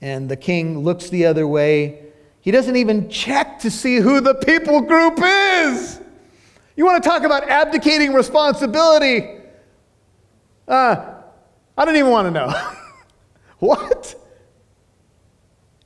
And 0.00 0.28
the 0.28 0.36
king 0.36 0.78
looks 0.80 1.08
the 1.10 1.26
other 1.26 1.46
way. 1.46 2.04
He 2.40 2.50
doesn't 2.50 2.76
even 2.76 3.08
check 3.10 3.58
to 3.60 3.70
see 3.70 3.96
who 3.96 4.20
the 4.20 4.34
people 4.34 4.80
group 4.80 5.18
is. 5.20 6.00
You 6.76 6.84
want 6.84 7.02
to 7.02 7.08
talk 7.08 7.24
about 7.24 7.48
abdicating 7.48 8.12
responsibility? 8.12 9.40
Uh, 10.66 11.14
I 11.76 11.84
don't 11.84 11.96
even 11.96 12.10
want 12.10 12.26
to 12.26 12.30
know. 12.30 12.72
what? 13.68 14.14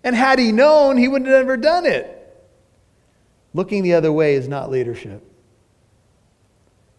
And 0.05 0.17
had 0.17 0.39
he 0.39 0.53
known, 0.53 0.97
he 0.97 1.09
would 1.09 1.23
have 1.23 1.31
never 1.31 1.57
done 1.57 1.87
it. 1.87 2.19
Looking 3.55 3.83
the 3.83 3.95
other 3.95 4.13
way 4.13 4.35
is 4.35 4.49
not 4.49 4.71
leadership. 4.71 5.23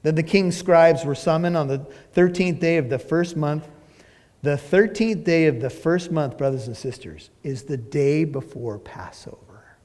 Then 0.03 0.15
the 0.15 0.23
king's 0.23 0.57
scribes 0.57 1.03
were 1.05 1.15
summoned 1.15 1.57
on 1.57 1.67
the 1.67 1.85
13th 2.15 2.59
day 2.59 2.77
of 2.77 2.89
the 2.89 2.99
first 2.99 3.35
month 3.35 3.67
the 4.43 4.57
13th 4.57 5.23
day 5.23 5.47
of 5.47 5.61
the 5.61 5.69
first 5.69 6.11
month, 6.11 6.37
brothers 6.37 6.67
and 6.67 6.75
sisters, 6.75 7.29
is 7.43 7.63
the 7.63 7.77
day 7.77 8.25
before 8.25 8.77
Passover. 8.77 9.77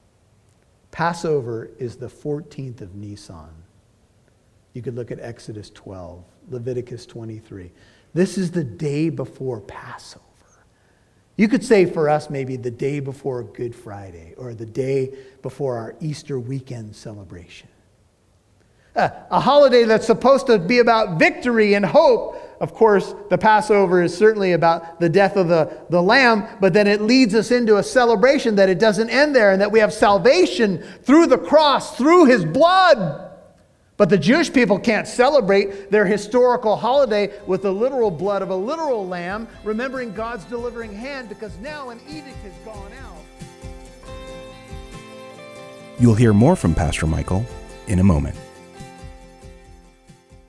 Passover 0.91 1.71
is 1.79 1.95
the 1.95 2.09
14th 2.09 2.81
of 2.81 2.93
Nisan. 2.93 3.63
You 4.73 4.81
could 4.81 4.95
look 4.95 5.11
at 5.11 5.19
Exodus 5.21 5.69
12, 5.69 6.25
Leviticus 6.49 7.05
23. 7.05 7.71
This 8.13 8.37
is 8.37 8.51
the 8.51 8.65
day 8.65 9.07
before 9.07 9.61
Passover. 9.61 10.25
You 11.39 11.47
could 11.47 11.63
say 11.63 11.85
for 11.85 12.09
us, 12.09 12.29
maybe 12.29 12.57
the 12.57 12.69
day 12.69 12.99
before 12.99 13.43
Good 13.43 13.73
Friday 13.73 14.33
or 14.35 14.53
the 14.53 14.65
day 14.65 15.13
before 15.41 15.77
our 15.77 15.95
Easter 16.01 16.37
weekend 16.37 16.93
celebration. 16.93 17.69
Uh, 18.93 19.07
a 19.31 19.39
holiday 19.39 19.85
that's 19.85 20.05
supposed 20.05 20.47
to 20.47 20.59
be 20.59 20.79
about 20.79 21.17
victory 21.17 21.75
and 21.75 21.85
hope 21.85 22.49
of 22.59 22.73
course, 22.73 23.15
the 23.29 23.37
Passover 23.37 24.03
is 24.03 24.15
certainly 24.15 24.51
about 24.51 24.99
the 24.99 25.07
death 25.07 25.37
of 25.37 25.47
the, 25.47 25.71
the 25.89 26.01
lamb, 26.01 26.45
but 26.59 26.73
then 26.73 26.87
it 26.87 27.01
leads 27.01 27.33
us 27.33 27.51
into 27.51 27.77
a 27.77 27.83
celebration 27.83 28.55
that 28.55 28.67
it 28.67 28.79
doesn't 28.79 29.09
end 29.09 29.33
there 29.33 29.51
and 29.51 29.61
that 29.61 29.71
we 29.71 29.79
have 29.79 29.93
salvation 29.93 30.83
through 31.03 31.27
the 31.27 31.37
cross, 31.37 31.97
through 31.97 32.25
his 32.25 32.43
blood. 32.43 33.28
But 33.99 34.07
the 34.07 34.17
Jewish 34.17 34.51
people 34.53 34.79
can't 34.79 35.05
celebrate 35.05 35.91
their 35.91 36.05
historical 36.05 36.77
holiday 36.77 37.33
with 37.45 37.63
the 37.63 37.73
literal 37.73 38.09
blood 38.09 38.41
of 38.41 38.49
a 38.49 38.55
literal 38.55 39.05
lamb, 39.05 39.45
remembering 39.65 40.13
God's 40.13 40.45
delivering 40.45 40.95
hand 40.95 41.27
because 41.27 41.57
now 41.57 41.89
an 41.89 41.99
edict 42.07 42.37
has 42.37 42.53
gone 42.63 42.93
out. 43.03 43.17
You'll 45.99 46.15
hear 46.15 46.31
more 46.31 46.55
from 46.55 46.73
Pastor 46.73 47.07
Michael 47.07 47.45
in 47.87 47.99
a 47.99 48.03
moment. 48.05 48.37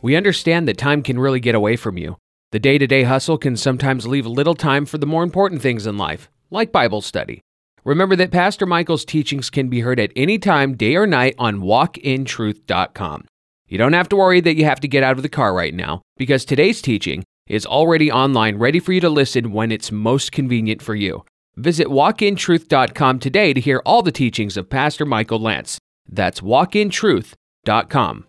We 0.01 0.15
understand 0.15 0.69
that 0.69 0.79
time 0.79 1.03
can 1.03 1.19
really 1.19 1.41
get 1.41 1.57
away 1.57 1.75
from 1.75 1.99
you. 1.99 2.19
The 2.53 2.61
day 2.61 2.79
to 2.79 2.87
day 2.87 3.03
hustle 3.03 3.37
can 3.37 3.57
sometimes 3.57 4.07
leave 4.07 4.27
little 4.27 4.55
time 4.55 4.87
for 4.87 4.99
the 4.99 5.07
more 5.07 5.25
important 5.25 5.61
things 5.61 5.89
in 5.89 5.99
life, 5.99 6.31
like 6.53 6.71
Bible 6.71 7.01
study. 7.01 7.41
Remember 7.83 8.15
that 8.15 8.31
Pastor 8.31 8.65
Michael's 8.65 9.05
teachings 9.05 9.51
can 9.51 9.69
be 9.69 9.81
heard 9.81 9.99
at 9.99 10.13
any 10.15 10.39
time, 10.39 10.77
day 10.77 10.95
or 10.95 11.05
night, 11.07 11.35
on 11.37 11.63
walkintruth.com. 11.63 13.25
You 13.71 13.79
don't 13.79 13.93
have 13.93 14.09
to 14.09 14.17
worry 14.17 14.41
that 14.41 14.57
you 14.57 14.65
have 14.65 14.81
to 14.81 14.89
get 14.89 15.05
out 15.05 15.17
of 15.17 15.23
the 15.23 15.29
car 15.29 15.55
right 15.55 15.73
now, 15.73 16.03
because 16.17 16.45
today's 16.45 16.83
teaching 16.83 17.23
is 17.47 17.65
already 17.65 18.11
online, 18.11 18.59
ready 18.59 18.81
for 18.81 18.93
you 18.93 19.01
to 19.01 19.09
listen 19.09 19.53
when 19.53 19.71
it's 19.71 19.93
most 19.93 20.33
convenient 20.33 20.83
for 20.83 20.97
you. 20.97 21.25
Visit 21.57 21.87
walkintruth.com 21.87 23.21
today 23.21 23.53
to 23.53 23.61
hear 23.61 23.81
all 23.87 24.03
the 24.03 24.11
teachings 24.11 24.57
of 24.57 24.69
Pastor 24.69 25.07
Michael 25.07 25.39
Lance. 25.39 25.79
That's 26.09 26.41
walkintruth.com. 26.41 28.27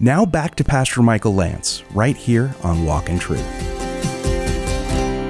Now 0.00 0.26
back 0.26 0.56
to 0.56 0.64
Pastor 0.64 1.02
Michael 1.02 1.34
Lance, 1.34 1.84
right 1.94 2.16
here 2.16 2.52
on 2.64 2.84
Walk 2.84 3.10
in 3.10 3.20
Truth. 3.20 3.77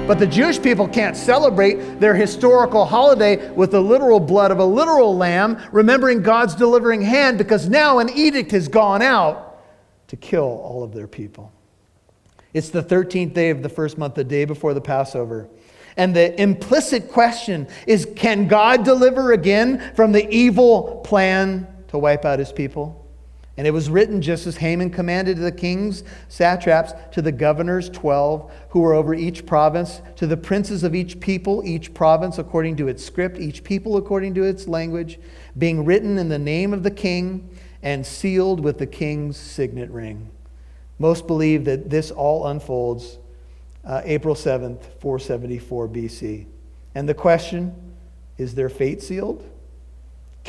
But 0.09 0.17
the 0.17 0.25
Jewish 0.25 0.59
people 0.59 0.87
can't 0.87 1.15
celebrate 1.15 1.99
their 1.99 2.15
historical 2.15 2.83
holiday 2.83 3.51
with 3.51 3.69
the 3.69 3.79
literal 3.79 4.19
blood 4.19 4.49
of 4.49 4.57
a 4.57 4.65
literal 4.65 5.15
lamb, 5.15 5.61
remembering 5.71 6.23
God's 6.23 6.55
delivering 6.55 7.03
hand, 7.03 7.37
because 7.37 7.69
now 7.69 7.99
an 7.99 8.09
edict 8.09 8.49
has 8.49 8.67
gone 8.67 9.03
out 9.03 9.61
to 10.07 10.15
kill 10.15 10.45
all 10.45 10.81
of 10.81 10.95
their 10.95 11.05
people. 11.05 11.53
It's 12.55 12.69
the 12.69 12.81
13th 12.81 13.35
day 13.35 13.51
of 13.51 13.61
the 13.61 13.69
first 13.69 13.99
month, 13.99 14.15
the 14.15 14.23
day 14.23 14.45
before 14.45 14.73
the 14.73 14.81
Passover. 14.81 15.47
And 15.95 16.15
the 16.15 16.41
implicit 16.41 17.11
question 17.11 17.67
is 17.85 18.07
can 18.15 18.47
God 18.47 18.83
deliver 18.83 19.33
again 19.33 19.93
from 19.95 20.11
the 20.11 20.27
evil 20.27 21.01
plan 21.05 21.67
to 21.89 21.99
wipe 21.99 22.25
out 22.25 22.39
his 22.39 22.51
people? 22.51 22.98
And 23.59 23.67
it 23.67 23.71
was 23.71 23.89
written 23.89 24.21
just 24.21 24.47
as 24.47 24.55
Haman 24.55 24.89
commanded 24.89 25.35
to 25.35 25.41
the 25.41 25.51
kings, 25.51 26.05
satraps, 26.29 26.93
to 27.11 27.21
the 27.21 27.33
governors, 27.33 27.89
12, 27.89 28.49
who 28.69 28.79
were 28.79 28.93
over 28.93 29.13
each 29.13 29.45
province, 29.45 29.99
to 30.15 30.27
the 30.27 30.37
princes 30.37 30.85
of 30.85 30.95
each 30.95 31.19
people, 31.19 31.61
each 31.65 31.93
province 31.93 32.37
according 32.37 32.77
to 32.77 32.87
its 32.87 33.03
script, 33.03 33.37
each 33.37 33.65
people 33.65 33.97
according 33.97 34.33
to 34.35 34.45
its 34.45 34.69
language, 34.69 35.19
being 35.57 35.83
written 35.83 36.17
in 36.17 36.29
the 36.29 36.39
name 36.39 36.73
of 36.73 36.83
the 36.83 36.89
king 36.89 37.49
and 37.83 38.05
sealed 38.05 38.61
with 38.61 38.77
the 38.77 38.87
king's 38.87 39.35
signet 39.35 39.89
ring. 39.89 40.29
Most 40.97 41.27
believe 41.27 41.65
that 41.65 41.89
this 41.89 42.11
all 42.11 42.47
unfolds 42.47 43.17
uh, 43.83 44.01
April 44.05 44.35
7th, 44.35 44.83
474 45.01 45.89
BC. 45.89 46.45
And 46.95 47.09
the 47.09 47.13
question 47.13 47.75
is 48.37 48.55
their 48.55 48.69
fate 48.69 49.03
sealed? 49.03 49.45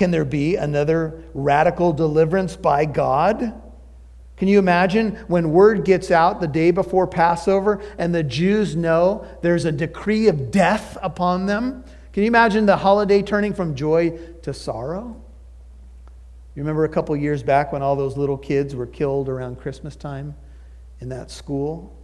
Can 0.00 0.10
there 0.10 0.24
be 0.24 0.56
another 0.56 1.22
radical 1.34 1.92
deliverance 1.92 2.56
by 2.56 2.86
God? 2.86 3.52
Can 4.38 4.48
you 4.48 4.58
imagine 4.58 5.14
when 5.28 5.52
word 5.52 5.84
gets 5.84 6.10
out 6.10 6.40
the 6.40 6.48
day 6.48 6.70
before 6.70 7.06
Passover 7.06 7.82
and 7.98 8.14
the 8.14 8.22
Jews 8.22 8.74
know 8.74 9.26
there's 9.42 9.66
a 9.66 9.72
decree 9.72 10.28
of 10.28 10.50
death 10.50 10.96
upon 11.02 11.44
them? 11.44 11.84
Can 12.14 12.22
you 12.22 12.28
imagine 12.28 12.64
the 12.64 12.78
holiday 12.78 13.20
turning 13.20 13.52
from 13.52 13.74
joy 13.74 14.18
to 14.40 14.54
sorrow? 14.54 15.22
You 16.54 16.62
remember 16.62 16.84
a 16.84 16.88
couple 16.88 17.14
years 17.14 17.42
back 17.42 17.70
when 17.70 17.82
all 17.82 17.94
those 17.94 18.16
little 18.16 18.38
kids 18.38 18.74
were 18.74 18.86
killed 18.86 19.28
around 19.28 19.58
Christmas 19.58 19.96
time 19.96 20.34
in 21.00 21.10
that 21.10 21.30
school? 21.30 21.94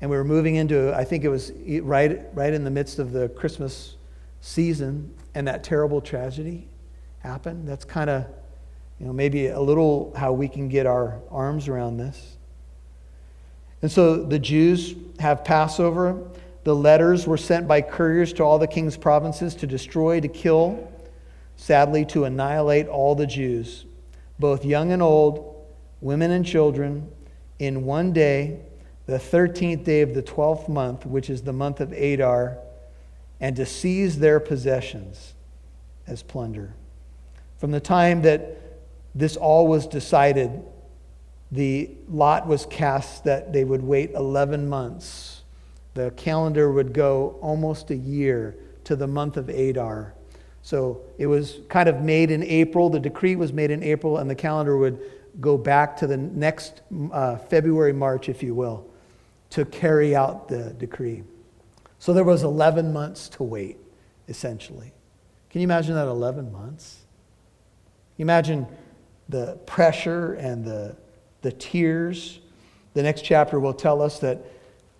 And 0.00 0.08
we 0.12 0.16
were 0.16 0.22
moving 0.22 0.54
into, 0.54 0.94
I 0.94 1.02
think 1.02 1.24
it 1.24 1.28
was 1.28 1.50
right, 1.82 2.24
right 2.34 2.52
in 2.52 2.62
the 2.62 2.70
midst 2.70 3.00
of 3.00 3.10
the 3.10 3.30
Christmas 3.30 3.96
season 4.40 5.12
and 5.34 5.48
that 5.48 5.64
terrible 5.64 6.00
tragedy 6.00 6.69
happen. 7.20 7.64
That's 7.64 7.84
kind 7.84 8.10
of, 8.10 8.26
you 8.98 9.06
know, 9.06 9.12
maybe 9.12 9.46
a 9.46 9.60
little 9.60 10.12
how 10.16 10.32
we 10.32 10.48
can 10.48 10.68
get 10.68 10.86
our 10.86 11.20
arms 11.30 11.68
around 11.68 11.96
this. 11.96 12.36
And 13.82 13.90
so 13.90 14.22
the 14.24 14.38
Jews 14.38 14.94
have 15.18 15.44
Passover. 15.44 16.28
The 16.64 16.74
letters 16.74 17.26
were 17.26 17.38
sent 17.38 17.66
by 17.66 17.80
couriers 17.80 18.32
to 18.34 18.42
all 18.42 18.58
the 18.58 18.66
king's 18.66 18.96
provinces 18.96 19.54
to 19.56 19.66
destroy, 19.66 20.20
to 20.20 20.28
kill, 20.28 20.92
sadly, 21.56 22.04
to 22.06 22.24
annihilate 22.24 22.86
all 22.88 23.14
the 23.14 23.26
Jews, 23.26 23.86
both 24.38 24.64
young 24.64 24.92
and 24.92 25.00
old, 25.00 25.66
women 26.00 26.30
and 26.30 26.44
children, 26.44 27.10
in 27.58 27.84
one 27.84 28.12
day, 28.12 28.60
the 29.06 29.18
13th 29.18 29.84
day 29.84 30.02
of 30.02 30.14
the 30.14 30.22
12th 30.22 30.68
month, 30.68 31.04
which 31.04 31.28
is 31.28 31.42
the 31.42 31.52
month 31.52 31.80
of 31.80 31.92
Adar, 31.92 32.58
and 33.40 33.56
to 33.56 33.66
seize 33.66 34.18
their 34.18 34.40
possessions 34.40 35.34
as 36.06 36.22
plunder. 36.22 36.74
From 37.60 37.72
the 37.72 37.80
time 37.80 38.22
that 38.22 38.56
this 39.14 39.36
all 39.36 39.66
was 39.66 39.86
decided, 39.86 40.62
the 41.52 41.90
lot 42.08 42.46
was 42.46 42.64
cast 42.64 43.24
that 43.24 43.52
they 43.52 43.64
would 43.64 43.82
wait 43.82 44.12
11 44.12 44.66
months. 44.66 45.42
The 45.92 46.10
calendar 46.12 46.72
would 46.72 46.94
go 46.94 47.38
almost 47.42 47.90
a 47.90 47.96
year 47.96 48.56
to 48.84 48.96
the 48.96 49.06
month 49.06 49.36
of 49.36 49.50
Adar, 49.50 50.14
So 50.62 51.02
it 51.18 51.26
was 51.26 51.58
kind 51.68 51.86
of 51.86 52.00
made 52.00 52.30
in 52.30 52.42
April. 52.44 52.88
The 52.88 52.98
decree 52.98 53.36
was 53.36 53.52
made 53.52 53.70
in 53.70 53.82
April, 53.82 54.16
and 54.16 54.30
the 54.30 54.34
calendar 54.34 54.78
would 54.78 54.98
go 55.38 55.58
back 55.58 55.98
to 55.98 56.06
the 56.06 56.16
next 56.16 56.80
uh, 57.12 57.36
February, 57.36 57.92
March, 57.92 58.30
if 58.30 58.42
you 58.42 58.54
will, 58.54 58.88
to 59.50 59.66
carry 59.66 60.16
out 60.16 60.48
the 60.48 60.72
decree. 60.78 61.24
So 61.98 62.14
there 62.14 62.24
was 62.24 62.42
11 62.42 62.90
months 62.90 63.28
to 63.30 63.42
wait, 63.42 63.76
essentially. 64.28 64.92
Can 65.50 65.60
you 65.60 65.66
imagine 65.66 65.94
that 65.94 66.08
11 66.08 66.50
months? 66.50 66.99
Imagine 68.20 68.66
the 69.30 69.58
pressure 69.64 70.34
and 70.34 70.62
the, 70.62 70.94
the 71.40 71.50
tears. 71.52 72.40
The 72.92 73.02
next 73.02 73.22
chapter 73.22 73.58
will 73.58 73.72
tell 73.72 74.02
us 74.02 74.18
that 74.18 74.44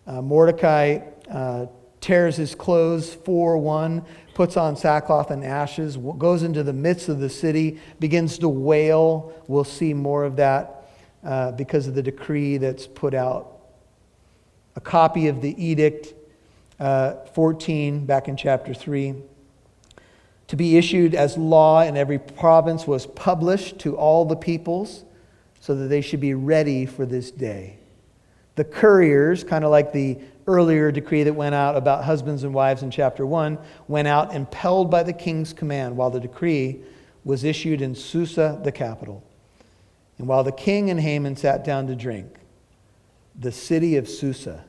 uh, 0.06 0.22
Mordecai 0.22 1.00
uh, 1.30 1.66
tears 2.00 2.36
his 2.36 2.54
clothes 2.54 3.12
4 3.12 3.58
1, 3.58 4.06
puts 4.32 4.56
on 4.56 4.74
sackcloth 4.74 5.30
and 5.30 5.44
ashes, 5.44 5.98
goes 5.98 6.42
into 6.42 6.62
the 6.62 6.72
midst 6.72 7.10
of 7.10 7.20
the 7.20 7.28
city, 7.28 7.78
begins 7.98 8.38
to 8.38 8.48
wail. 8.48 9.34
We'll 9.48 9.64
see 9.64 9.92
more 9.92 10.24
of 10.24 10.36
that 10.36 10.90
uh, 11.22 11.52
because 11.52 11.88
of 11.88 11.94
the 11.94 12.02
decree 12.02 12.56
that's 12.56 12.86
put 12.86 13.12
out. 13.12 13.58
A 14.76 14.80
copy 14.80 15.28
of 15.28 15.42
the 15.42 15.62
edict 15.62 16.14
uh, 16.78 17.16
14, 17.34 18.06
back 18.06 18.28
in 18.28 18.38
chapter 18.38 18.72
3 18.72 19.14
to 20.50 20.56
be 20.56 20.76
issued 20.76 21.14
as 21.14 21.38
law 21.38 21.80
in 21.80 21.96
every 21.96 22.18
province 22.18 22.84
was 22.84 23.06
published 23.06 23.78
to 23.78 23.96
all 23.96 24.24
the 24.24 24.34
peoples 24.34 25.04
so 25.60 25.76
that 25.76 25.86
they 25.86 26.00
should 26.00 26.18
be 26.18 26.34
ready 26.34 26.86
for 26.86 27.06
this 27.06 27.30
day. 27.30 27.78
The 28.56 28.64
couriers, 28.64 29.44
kind 29.44 29.64
of 29.64 29.70
like 29.70 29.92
the 29.92 30.18
earlier 30.48 30.90
decree 30.90 31.22
that 31.22 31.34
went 31.34 31.54
out 31.54 31.76
about 31.76 32.02
husbands 32.02 32.42
and 32.42 32.52
wives 32.52 32.82
in 32.82 32.90
chapter 32.90 33.24
1, 33.24 33.58
went 33.86 34.08
out 34.08 34.34
impelled 34.34 34.90
by 34.90 35.04
the 35.04 35.12
king's 35.12 35.52
command 35.52 35.96
while 35.96 36.10
the 36.10 36.18
decree 36.18 36.80
was 37.22 37.44
issued 37.44 37.80
in 37.80 37.94
Susa, 37.94 38.60
the 38.64 38.72
capital. 38.72 39.22
And 40.18 40.26
while 40.26 40.42
the 40.42 40.50
king 40.50 40.90
and 40.90 40.98
Haman 40.98 41.36
sat 41.36 41.64
down 41.64 41.86
to 41.86 41.94
drink, 41.94 42.40
the 43.38 43.52
city 43.52 43.94
of 43.98 44.08
Susa 44.08 44.64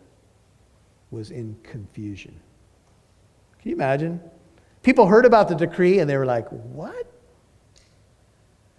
was 1.10 1.32
in 1.32 1.58
confusion. 1.64 2.40
Can 3.60 3.70
you 3.70 3.76
imagine? 3.76 4.22
People 4.84 5.06
heard 5.06 5.26
about 5.26 5.48
the 5.48 5.56
decree 5.56 6.00
and 6.00 6.10
they 6.10 6.18
were 6.18 6.26
like, 6.26 6.48
What? 6.50 7.08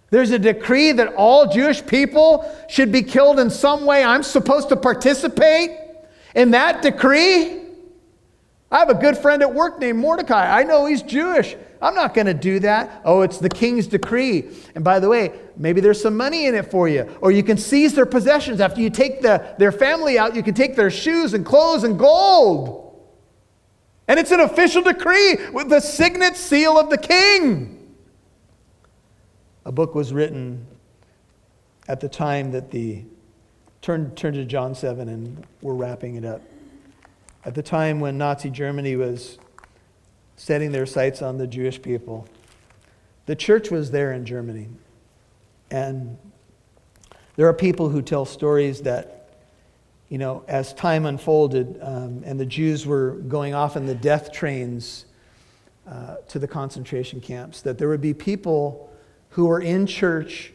There's 0.09 0.29
a 0.29 0.37
decree 0.37 0.91
that 0.91 1.15
all 1.15 1.51
Jewish 1.51 1.83
people 1.83 2.49
should 2.69 2.91
be 2.91 3.01
killed 3.01 3.39
in 3.39 3.49
some 3.49 3.85
way. 3.85 4.03
I'm 4.03 4.21
supposed 4.21 4.69
to 4.69 4.75
participate 4.75 5.71
in 6.35 6.51
that 6.51 6.81
decree? 6.81 7.61
I 8.71 8.79
have 8.79 8.89
a 8.89 8.95
good 8.95 9.17
friend 9.17 9.41
at 9.41 9.53
work 9.53 9.79
named 9.79 9.99
Mordecai. 9.99 10.59
I 10.59 10.63
know 10.63 10.85
he's 10.85 11.03
Jewish. 11.03 11.55
I'm 11.81 11.93
not 11.93 12.13
going 12.13 12.27
to 12.27 12.33
do 12.33 12.59
that. 12.59 13.01
Oh, 13.05 13.21
it's 13.21 13.37
the 13.37 13.49
king's 13.49 13.87
decree. 13.87 14.49
And 14.73 14.83
by 14.83 14.99
the 14.99 15.09
way, 15.09 15.31
maybe 15.57 15.81
there's 15.81 16.01
some 16.01 16.15
money 16.17 16.45
in 16.45 16.55
it 16.55 16.71
for 16.71 16.87
you. 16.87 17.09
Or 17.21 17.31
you 17.31 17.43
can 17.43 17.57
seize 17.57 17.93
their 17.93 18.05
possessions. 18.05 18.61
After 18.61 18.81
you 18.81 18.89
take 18.89 19.21
the, 19.21 19.55
their 19.59 19.71
family 19.71 20.17
out, 20.17 20.35
you 20.35 20.41
can 20.41 20.53
take 20.53 20.75
their 20.75 20.89
shoes 20.89 21.33
and 21.33 21.45
clothes 21.45 21.83
and 21.83 21.99
gold. 21.99 22.92
And 24.07 24.19
it's 24.19 24.31
an 24.31 24.39
official 24.39 24.81
decree 24.81 25.37
with 25.51 25.69
the 25.69 25.79
signet 25.79 26.35
seal 26.35 26.77
of 26.77 26.89
the 26.89 26.97
king. 26.97 27.95
A 29.65 29.71
book 29.71 29.95
was 29.95 30.11
written 30.11 30.67
at 31.87 31.99
the 31.99 32.09
time 32.09 32.51
that 32.51 32.71
the. 32.71 33.05
Turn, 33.81 34.15
turn 34.15 34.33
to 34.35 34.45
John 34.45 34.75
7, 34.75 35.09
and 35.09 35.45
we're 35.61 35.73
wrapping 35.73 36.15
it 36.15 36.23
up. 36.23 36.41
At 37.43 37.53
the 37.53 37.61
time 37.61 37.99
when 37.99 38.17
Nazi 38.17 38.49
Germany 38.49 38.95
was 38.95 39.37
setting 40.37 40.71
their 40.71 40.85
sights 40.85 41.21
on 41.21 41.37
the 41.37 41.45
Jewish 41.45 41.81
people, 41.81 42.25
the 43.25 43.35
church 43.35 43.71
was 43.71 43.91
there 43.91 44.13
in 44.13 44.25
Germany. 44.25 44.69
And 45.69 46.17
there 47.35 47.45
are 47.47 47.53
people 47.53 47.89
who 47.89 48.01
tell 48.01 48.23
stories 48.23 48.83
that 48.83 49.22
you 50.13 50.19
know, 50.19 50.43
as 50.47 50.75
time 50.75 51.07
unfolded 51.07 51.79
um, 51.81 52.21
and 52.23 52.39
the 52.39 52.45
Jews 52.45 52.85
were 52.85 53.13
going 53.27 53.55
off 53.55 53.75
in 53.75 53.87
the 53.87 53.95
death 53.95 54.31
trains 54.31 55.05
uh, 55.87 56.17
to 56.27 56.37
the 56.37 56.47
concentration 56.47 57.19
camps, 57.19 57.63
that 57.63 57.79
there 57.79 57.89
would 57.89 57.99
be 57.99 58.13
people 58.13 58.93
who 59.29 59.47
were 59.47 59.59
in 59.59 59.87
church 59.87 60.53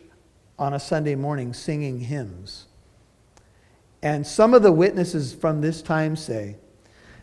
on 0.60 0.74
a 0.74 0.78
Sunday 0.78 1.16
morning 1.16 1.52
singing 1.52 1.98
hymns. 1.98 2.66
And 4.00 4.24
some 4.24 4.54
of 4.54 4.62
the 4.62 4.70
witnesses 4.70 5.34
from 5.34 5.60
this 5.60 5.82
time 5.82 6.14
say 6.14 6.54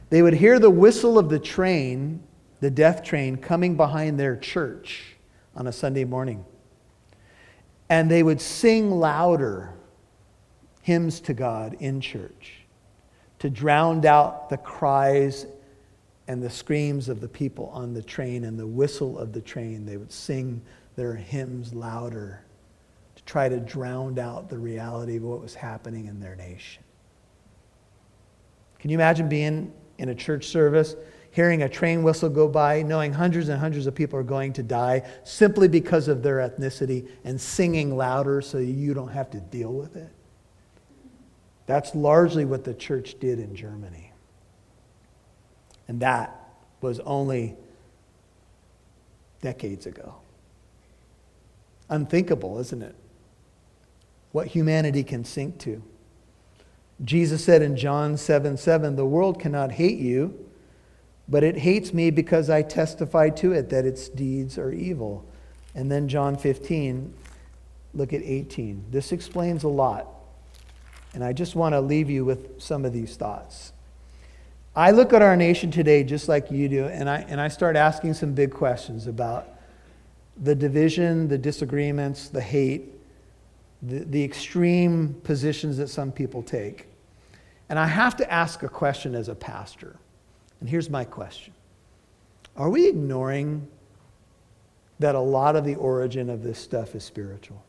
they 0.10 0.22
would 0.22 0.34
hear 0.34 0.60
the 0.60 0.70
whistle 0.70 1.18
of 1.18 1.30
the 1.30 1.40
train, 1.40 2.22
the 2.60 2.70
death 2.70 3.02
train, 3.02 3.38
coming 3.38 3.78
behind 3.78 4.20
their 4.20 4.36
church 4.36 5.16
on 5.56 5.68
a 5.68 5.72
Sunday 5.72 6.04
morning. 6.04 6.44
And 7.88 8.12
they 8.12 8.24
would 8.24 8.42
sing 8.42 8.92
louder 8.92 9.75
hymns 10.86 11.20
to 11.20 11.34
God 11.34 11.76
in 11.80 12.00
church 12.00 12.54
to 13.40 13.50
drown 13.50 14.06
out 14.06 14.52
the 14.52 14.58
cries 14.58 15.48
and 16.28 16.44
the 16.44 16.50
screams 16.50 17.10
of 17.10 17.22
the 17.22 17.28
people 17.28 17.72
on 17.74 17.92
the 17.96 18.04
train 18.04 18.44
and 18.44 18.60
the 18.60 18.68
whistle 18.68 19.18
of 19.18 19.34
the 19.34 19.42
train. 19.42 19.84
They 19.84 19.98
would 19.98 20.12
sing 20.12 20.62
their 20.96 21.16
hymns 21.16 21.74
louder 21.74 22.46
to 23.16 23.24
try 23.24 23.50
to 23.50 23.60
drown 23.60 24.20
out 24.20 24.48
the 24.48 24.60
reality 24.60 25.18
of 25.18 25.24
what 25.24 25.42
was 25.42 25.56
happening 25.56 26.06
in 26.06 26.20
their 26.20 26.36
nation. 26.36 26.84
Can 28.78 28.92
you 28.92 28.98
imagine 28.98 29.28
being 29.28 29.74
in 29.98 30.10
a 30.10 30.16
church 30.16 30.46
service, 30.46 30.96
hearing 31.32 31.64
a 31.64 31.70
train 31.70 32.04
whistle 32.04 32.30
go 32.30 32.48
by, 32.48 32.84
knowing 32.84 33.12
hundreds 33.12 33.50
and 33.50 33.60
hundreds 33.60 33.88
of 33.88 33.96
people 33.96 34.20
are 34.20 34.24
going 34.24 34.54
to 34.54 34.62
die 34.62 35.02
simply 35.24 35.68
because 35.68 36.08
of 36.08 36.22
their 36.22 36.48
ethnicity, 36.48 37.10
and 37.24 37.42
singing 37.42 37.98
louder 37.98 38.40
so 38.40 38.60
you 38.60 38.94
don't 38.94 39.08
have 39.08 39.32
to 39.32 39.40
deal 39.40 39.74
with 39.74 39.96
it? 39.96 40.12
That's 41.66 41.96
largely 41.96 42.46
what 42.46 42.64
the 42.64 42.74
church 42.74 43.16
did 43.20 43.40
in 43.40 43.56
Germany. 43.56 44.12
And 45.88 46.00
that 46.00 46.36
was 46.82 47.00
only 47.02 47.56
decades 49.42 49.86
ago. 49.86 50.16
Unthinkable, 51.90 52.60
isn't 52.60 52.82
it? 52.82 52.96
What 54.32 54.48
humanity 54.48 55.04
can 55.04 55.24
sink 55.24 55.60
to. 55.60 55.82
Jesus 57.04 57.44
said 57.44 57.62
in 57.62 57.76
John 57.76 58.18
7 58.18 58.58
7, 58.58 58.96
The 58.96 59.06
world 59.06 59.40
cannot 59.40 59.72
hate 59.72 60.00
you, 60.00 60.48
but 61.28 61.44
it 61.44 61.58
hates 61.58 61.94
me 61.94 62.10
because 62.10 62.50
I 62.50 62.62
testify 62.62 63.30
to 63.32 63.52
it 63.52 63.70
that 63.70 63.86
its 63.86 64.10
deeds 64.10 64.58
are 64.58 64.72
evil. 64.72 65.26
And 65.74 65.92
then 65.92 66.08
John 66.08 66.38
15, 66.38 67.14
look 67.94 68.14
at 68.14 68.22
18. 68.24 68.86
This 68.92 69.12
explains 69.12 69.64
a 69.64 69.68
lot. 69.68 70.08
And 71.16 71.24
I 71.24 71.32
just 71.32 71.56
want 71.56 71.74
to 71.74 71.80
leave 71.80 72.10
you 72.10 72.26
with 72.26 72.62
some 72.62 72.84
of 72.84 72.92
these 72.92 73.16
thoughts. 73.16 73.72
I 74.76 74.92
look 74.92 75.14
at 75.14 75.22
our 75.22 75.38
nation 75.38 75.72
today 75.72 76.04
just 76.04 76.28
like 76.28 76.52
you 76.52 76.68
do, 76.68 76.86
and 76.88 77.10
I, 77.10 77.20
and 77.30 77.40
I 77.40 77.48
start 77.48 77.78
asking 77.78 78.16
some 78.16 78.34
big 78.34 78.52
questions 78.52 79.08
about 79.08 79.48
the 80.44 80.54
division, 80.54 81.30
the 81.30 81.38
disagreements, 81.38 82.28
the 82.28 82.42
hate, 82.42 82.92
the, 83.82 84.00
the 84.00 84.22
extreme 84.22 85.14
positions 85.24 85.78
that 85.78 85.88
some 85.88 86.12
people 86.12 86.44
take. 86.44 86.88
And 87.70 87.80
I 87.80 87.88
have 87.88 88.18
to 88.18 88.30
ask 88.30 88.64
a 88.64 88.70
question 88.70 89.16
as 89.16 89.30
a 89.30 89.36
pastor. 89.36 89.96
And 90.60 90.70
here's 90.70 90.90
my 90.90 91.06
question 91.06 91.54
Are 92.58 92.70
we 92.70 92.90
ignoring 92.90 93.66
that 95.00 95.16
a 95.16 95.20
lot 95.20 95.56
of 95.56 95.64
the 95.64 95.76
origin 95.76 96.30
of 96.30 96.44
this 96.44 96.60
stuff 96.60 96.94
is 96.94 97.06
spiritual? 97.06 97.65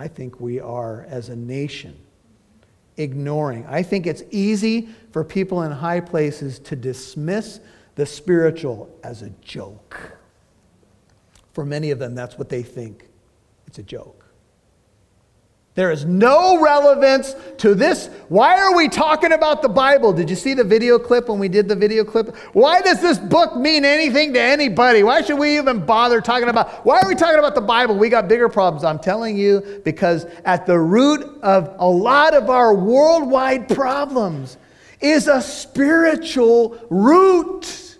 I 0.00 0.08
think 0.08 0.40
we 0.40 0.60
are, 0.60 1.04
as 1.10 1.28
a 1.28 1.36
nation, 1.36 1.94
ignoring. 2.96 3.66
I 3.66 3.82
think 3.82 4.06
it's 4.06 4.22
easy 4.30 4.88
for 5.12 5.22
people 5.22 5.62
in 5.64 5.70
high 5.70 6.00
places 6.00 6.58
to 6.60 6.74
dismiss 6.74 7.60
the 7.96 8.06
spiritual 8.06 8.88
as 9.04 9.20
a 9.20 9.28
joke. 9.42 10.16
For 11.52 11.66
many 11.66 11.90
of 11.90 11.98
them, 11.98 12.14
that's 12.14 12.38
what 12.38 12.48
they 12.48 12.62
think. 12.62 13.10
It's 13.66 13.78
a 13.78 13.82
joke. 13.82 14.19
There 15.80 15.90
is 15.90 16.04
no 16.04 16.60
relevance 16.60 17.34
to 17.56 17.74
this. 17.74 18.08
Why 18.28 18.60
are 18.60 18.76
we 18.76 18.90
talking 18.90 19.32
about 19.32 19.62
the 19.62 19.68
Bible? 19.70 20.12
Did 20.12 20.28
you 20.28 20.36
see 20.36 20.52
the 20.52 20.62
video 20.62 20.98
clip 20.98 21.30
when 21.30 21.38
we 21.38 21.48
did 21.48 21.68
the 21.68 21.74
video 21.74 22.04
clip? 22.04 22.36
Why 22.52 22.82
does 22.82 23.00
this 23.00 23.16
book 23.16 23.56
mean 23.56 23.86
anything 23.86 24.34
to 24.34 24.40
anybody? 24.42 25.02
Why 25.02 25.22
should 25.22 25.38
we 25.38 25.56
even 25.56 25.86
bother 25.86 26.20
talking 26.20 26.50
about? 26.50 26.84
Why 26.84 27.00
are 27.00 27.08
we 27.08 27.14
talking 27.14 27.38
about 27.38 27.54
the 27.54 27.62
Bible? 27.62 27.96
We 27.96 28.10
got 28.10 28.28
bigger 28.28 28.50
problems. 28.50 28.84
I'm 28.84 28.98
telling 28.98 29.38
you 29.38 29.80
because 29.82 30.26
at 30.44 30.66
the 30.66 30.78
root 30.78 31.22
of 31.42 31.74
a 31.78 31.88
lot 31.88 32.34
of 32.34 32.50
our 32.50 32.74
worldwide 32.74 33.66
problems 33.70 34.58
is 35.00 35.28
a 35.28 35.40
spiritual 35.40 36.78
root. 36.90 37.96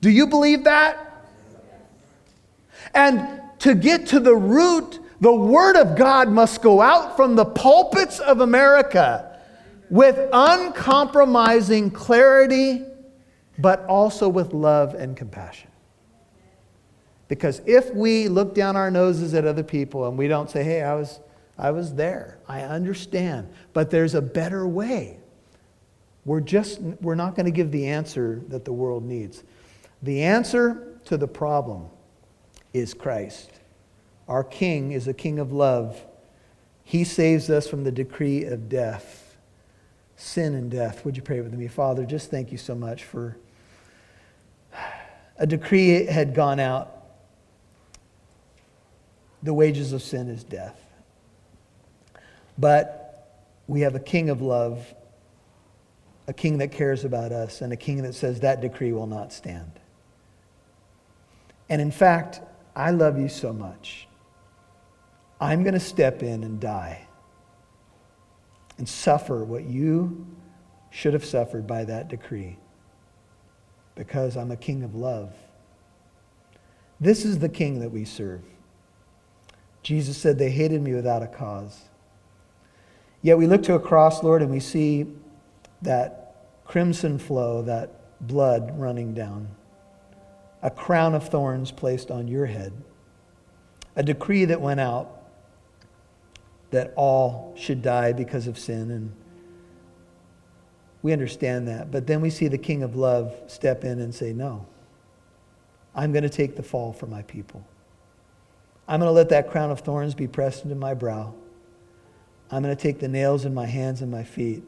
Do 0.00 0.08
you 0.08 0.28
believe 0.28 0.62
that? 0.62 1.26
And 2.94 3.40
to 3.58 3.74
get 3.74 4.06
to 4.10 4.20
the 4.20 4.36
root 4.36 5.00
the 5.24 5.34
Word 5.34 5.76
of 5.76 5.96
God 5.96 6.28
must 6.28 6.60
go 6.60 6.82
out 6.82 7.16
from 7.16 7.34
the 7.34 7.46
pulpits 7.46 8.20
of 8.20 8.42
America 8.42 9.40
with 9.88 10.18
uncompromising 10.30 11.90
clarity 11.92 12.82
but 13.56 13.86
also 13.86 14.28
with 14.28 14.52
love 14.52 14.92
and 14.92 15.16
compassion. 15.16 15.70
Because 17.28 17.62
if 17.64 17.90
we 17.94 18.28
look 18.28 18.54
down 18.54 18.76
our 18.76 18.90
noses 18.90 19.32
at 19.32 19.46
other 19.46 19.62
people 19.62 20.06
and 20.06 20.18
we 20.18 20.28
don't 20.28 20.50
say, 20.50 20.62
hey, 20.62 20.82
I 20.82 20.94
was, 20.94 21.20
I 21.56 21.70
was 21.70 21.94
there, 21.94 22.36
I 22.46 22.60
understand, 22.60 23.48
but 23.72 23.90
there's 23.90 24.14
a 24.14 24.20
better 24.20 24.68
way, 24.68 25.20
we're 26.26 26.42
just, 26.42 26.82
we're 27.00 27.14
not 27.14 27.34
going 27.34 27.46
to 27.46 27.50
give 27.50 27.70
the 27.70 27.86
answer 27.86 28.42
that 28.48 28.66
the 28.66 28.74
world 28.74 29.02
needs. 29.02 29.42
The 30.02 30.22
answer 30.22 30.98
to 31.06 31.16
the 31.16 31.28
problem 31.28 31.86
is 32.74 32.92
Christ. 32.92 33.53
Our 34.28 34.44
King 34.44 34.92
is 34.92 35.06
a 35.06 35.14
King 35.14 35.38
of 35.38 35.52
love. 35.52 36.02
He 36.82 37.04
saves 37.04 37.50
us 37.50 37.66
from 37.66 37.84
the 37.84 37.92
decree 37.92 38.44
of 38.44 38.68
death, 38.68 39.36
sin 40.16 40.54
and 40.54 40.70
death. 40.70 41.04
Would 41.04 41.16
you 41.16 41.22
pray 41.22 41.40
with 41.40 41.54
me? 41.54 41.68
Father, 41.68 42.04
just 42.04 42.30
thank 42.30 42.52
you 42.52 42.58
so 42.58 42.74
much 42.74 43.04
for 43.04 43.36
a 45.36 45.46
decree 45.46 46.06
had 46.06 46.34
gone 46.34 46.60
out. 46.60 46.90
The 49.42 49.52
wages 49.52 49.92
of 49.92 50.02
sin 50.02 50.28
is 50.28 50.44
death. 50.44 50.80
But 52.56 53.40
we 53.66 53.80
have 53.80 53.94
a 53.94 54.00
King 54.00 54.30
of 54.30 54.40
love, 54.40 54.94
a 56.26 56.32
King 56.32 56.58
that 56.58 56.72
cares 56.72 57.04
about 57.04 57.32
us, 57.32 57.60
and 57.60 57.72
a 57.72 57.76
King 57.76 58.02
that 58.02 58.14
says 58.14 58.40
that 58.40 58.60
decree 58.60 58.92
will 58.92 59.06
not 59.06 59.32
stand. 59.32 59.72
And 61.68 61.80
in 61.80 61.90
fact, 61.90 62.40
I 62.76 62.90
love 62.90 63.18
you 63.18 63.28
so 63.28 63.52
much. 63.52 64.06
I'm 65.44 65.62
going 65.62 65.74
to 65.74 65.80
step 65.80 66.22
in 66.22 66.42
and 66.42 66.58
die 66.58 67.06
and 68.78 68.88
suffer 68.88 69.44
what 69.44 69.64
you 69.64 70.26
should 70.90 71.12
have 71.12 71.24
suffered 71.24 71.66
by 71.66 71.84
that 71.84 72.08
decree 72.08 72.56
because 73.94 74.38
I'm 74.38 74.50
a 74.50 74.56
king 74.56 74.82
of 74.82 74.94
love. 74.94 75.34
This 76.98 77.26
is 77.26 77.40
the 77.40 77.50
king 77.50 77.80
that 77.80 77.90
we 77.90 78.06
serve. 78.06 78.40
Jesus 79.82 80.16
said, 80.16 80.38
They 80.38 80.50
hated 80.50 80.80
me 80.80 80.94
without 80.94 81.22
a 81.22 81.26
cause. 81.26 81.78
Yet 83.20 83.36
we 83.36 83.46
look 83.46 83.64
to 83.64 83.74
a 83.74 83.80
cross, 83.80 84.22
Lord, 84.22 84.40
and 84.40 84.50
we 84.50 84.60
see 84.60 85.06
that 85.82 86.36
crimson 86.64 87.18
flow, 87.18 87.60
that 87.62 88.26
blood 88.26 88.78
running 88.78 89.12
down 89.12 89.48
a 90.62 90.70
crown 90.70 91.14
of 91.14 91.28
thorns 91.28 91.70
placed 91.70 92.10
on 92.10 92.26
your 92.26 92.46
head, 92.46 92.72
a 93.94 94.02
decree 94.02 94.46
that 94.46 94.62
went 94.62 94.80
out 94.80 95.23
that 96.74 96.92
all 96.96 97.54
should 97.56 97.82
die 97.82 98.12
because 98.12 98.46
of 98.46 98.58
sin. 98.58 98.90
And 98.90 99.14
we 101.02 101.12
understand 101.12 101.68
that. 101.68 101.90
But 101.90 102.06
then 102.06 102.20
we 102.20 102.30
see 102.30 102.48
the 102.48 102.58
King 102.58 102.82
of 102.82 102.96
Love 102.96 103.32
step 103.46 103.84
in 103.84 104.00
and 104.00 104.14
say, 104.14 104.32
No, 104.32 104.66
I'm 105.94 106.12
going 106.12 106.24
to 106.24 106.28
take 106.28 106.56
the 106.56 106.62
fall 106.62 106.92
for 106.92 107.06
my 107.06 107.22
people. 107.22 107.64
I'm 108.86 109.00
going 109.00 109.08
to 109.08 109.12
let 109.12 109.30
that 109.30 109.50
crown 109.50 109.70
of 109.70 109.80
thorns 109.80 110.14
be 110.14 110.26
pressed 110.26 110.64
into 110.64 110.74
my 110.74 110.94
brow. 110.94 111.32
I'm 112.50 112.62
going 112.62 112.76
to 112.76 112.82
take 112.82 112.98
the 112.98 113.08
nails 113.08 113.44
in 113.44 113.54
my 113.54 113.66
hands 113.66 114.02
and 114.02 114.10
my 114.10 114.24
feet. 114.24 114.62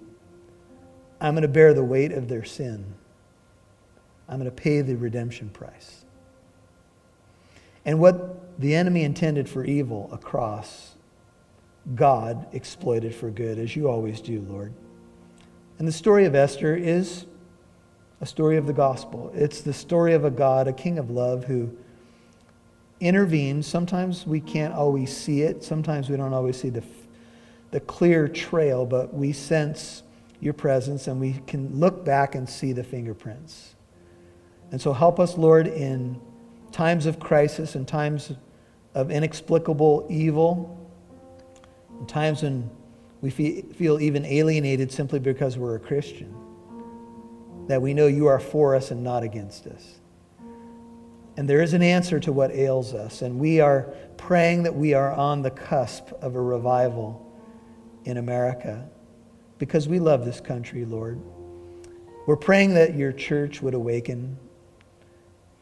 I'm 1.21 1.35
going 1.35 1.43
to 1.43 1.49
bear 1.49 1.75
the 1.75 1.85
weight 1.85 2.13
of 2.13 2.29
their 2.29 2.45
sin. 2.45 2.95
I'm 4.29 4.39
going 4.39 4.51
to 4.51 4.57
pay 4.57 4.81
the 4.81 4.97
redemption 4.97 5.51
price. 5.51 6.05
And 7.85 8.01
what 8.01 8.59
the 8.59 8.75
enemy 8.75 9.05
intended 9.05 9.49
for 9.49 9.65
evil, 9.65 10.09
a 10.13 10.19
cross, 10.19 10.96
God 11.95 12.47
exploited 12.53 13.15
for 13.15 13.31
good, 13.31 13.59
as 13.59 13.77
you 13.77 13.89
always 13.89 14.21
do, 14.21 14.41
Lord. 14.49 14.73
And 15.79 15.87
the 15.87 15.93
story 15.93 16.25
of 16.25 16.35
Esther 16.35 16.75
is 16.75 17.27
a 18.21 18.27
story 18.27 18.57
of 18.57 18.67
the 18.67 18.73
gospel. 18.73 19.31
It's 19.35 19.61
the 19.61 19.73
story 19.73 20.15
of 20.15 20.25
a 20.25 20.31
God, 20.31 20.69
a 20.69 20.73
king 20.73 20.99
of 20.99 21.11
love, 21.11 21.45
who 21.45 21.77
intervenes. 22.99 23.67
Sometimes 23.67 24.27
we 24.27 24.41
can't 24.41 24.75
always 24.75 25.15
see 25.15 25.43
it, 25.43 25.63
sometimes 25.63 26.09
we 26.09 26.17
don't 26.17 26.33
always 26.33 26.61
see 26.61 26.71
the, 26.71 26.83
the 27.71 27.81
clear 27.81 28.27
trail, 28.27 28.87
but 28.87 29.15
we 29.15 29.33
sense 29.33 30.03
your 30.41 30.55
presence 30.55 31.07
and 31.07 31.21
we 31.21 31.35
can 31.47 31.79
look 31.79 32.05
back 32.05 32.35
and 32.35 32.49
see 32.49 32.73
the 32.73 32.85
fingerprints. 32.85 33.75
And 34.73 34.81
so 34.81 34.93
help 34.93 35.21
us, 35.21 35.37
Lord, 35.37 35.67
in 35.67 36.21
times 36.73 37.07
of 37.07 37.21
crisis 37.21 37.75
and 37.75 37.87
times 37.87 38.33
of 38.95 39.11
inexplicable 39.11 40.07
evil, 40.11 40.86
times 42.07 42.43
when 42.43 42.71
we 43.21 43.31
feel 43.31 44.01
even 44.01 44.25
alienated 44.25 44.93
simply 44.93 45.19
because 45.19 45.57
we're 45.57 45.77
a 45.77 45.81
Christian, 45.81 46.35
that 47.69 47.81
we 47.81 47.95
know 47.95 48.07
you 48.07 48.27
are 48.27 48.39
for 48.39 48.75
us 48.75 48.91
and 48.91 49.03
not 49.03 49.23
against 49.23 49.67
us. 49.67 50.01
And 51.37 51.49
there 51.49 51.61
is 51.61 51.75
an 51.75 51.83
answer 51.83 52.21
to 52.21 52.33
what 52.33 52.51
ails 52.51 52.95
us, 52.95 53.23
and 53.23 53.39
we 53.39 53.61
are 53.61 53.95
praying 54.17 54.63
that 54.63 54.75
we 54.75 54.95
are 54.95 55.13
on 55.13 55.43
the 55.43 55.51
cusp 55.51 56.13
of 56.23 56.35
a 56.35 56.41
revival 56.41 57.23
in 58.05 58.17
America 58.17 58.89
because 59.59 59.89
we 59.89 59.99
love 59.99 60.25
this 60.25 60.41
country, 60.41 60.85
Lord. 60.85 61.21
We're 62.27 62.37
praying 62.37 62.75
that 62.75 62.97
your 62.97 63.13
church 63.13 63.63
would 63.63 63.75
awaken 63.75 64.39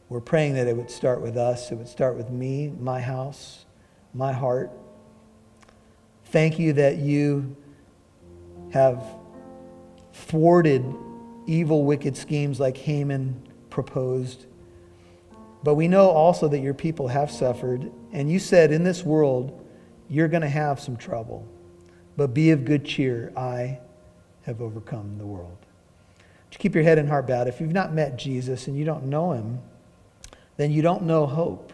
we're 0.08 0.20
praying 0.20 0.54
that 0.54 0.66
it 0.66 0.76
would 0.76 0.90
start 0.90 1.22
with 1.22 1.36
us, 1.36 1.72
it 1.72 1.74
would 1.76 1.88
start 1.88 2.16
with 2.16 2.30
me, 2.30 2.68
my 2.78 3.00
house, 3.00 3.64
my 4.12 4.32
heart. 4.32 4.70
Thank 6.34 6.58
you 6.58 6.72
that 6.72 6.96
you 6.96 7.54
have 8.72 9.06
thwarted 10.12 10.84
evil, 11.46 11.84
wicked 11.84 12.16
schemes 12.16 12.58
like 12.58 12.76
Haman 12.76 13.40
proposed. 13.70 14.46
But 15.62 15.76
we 15.76 15.86
know 15.86 16.10
also 16.10 16.48
that 16.48 16.58
your 16.58 16.74
people 16.74 17.06
have 17.06 17.30
suffered. 17.30 17.88
And 18.10 18.28
you 18.28 18.40
said, 18.40 18.72
in 18.72 18.82
this 18.82 19.04
world, 19.04 19.64
you're 20.08 20.26
going 20.26 20.42
to 20.42 20.48
have 20.48 20.80
some 20.80 20.96
trouble. 20.96 21.46
But 22.16 22.34
be 22.34 22.50
of 22.50 22.64
good 22.64 22.84
cheer. 22.84 23.32
I 23.36 23.78
have 24.42 24.60
overcome 24.60 25.18
the 25.18 25.26
world. 25.26 25.58
Just 26.50 26.58
keep 26.58 26.74
your 26.74 26.82
head 26.82 26.98
and 26.98 27.08
heart 27.08 27.28
bowed. 27.28 27.46
If 27.46 27.60
you've 27.60 27.70
not 27.70 27.94
met 27.94 28.16
Jesus 28.16 28.66
and 28.66 28.76
you 28.76 28.84
don't 28.84 29.04
know 29.04 29.30
him, 29.30 29.60
then 30.56 30.72
you 30.72 30.82
don't 30.82 31.04
know 31.04 31.26
hope. 31.26 31.72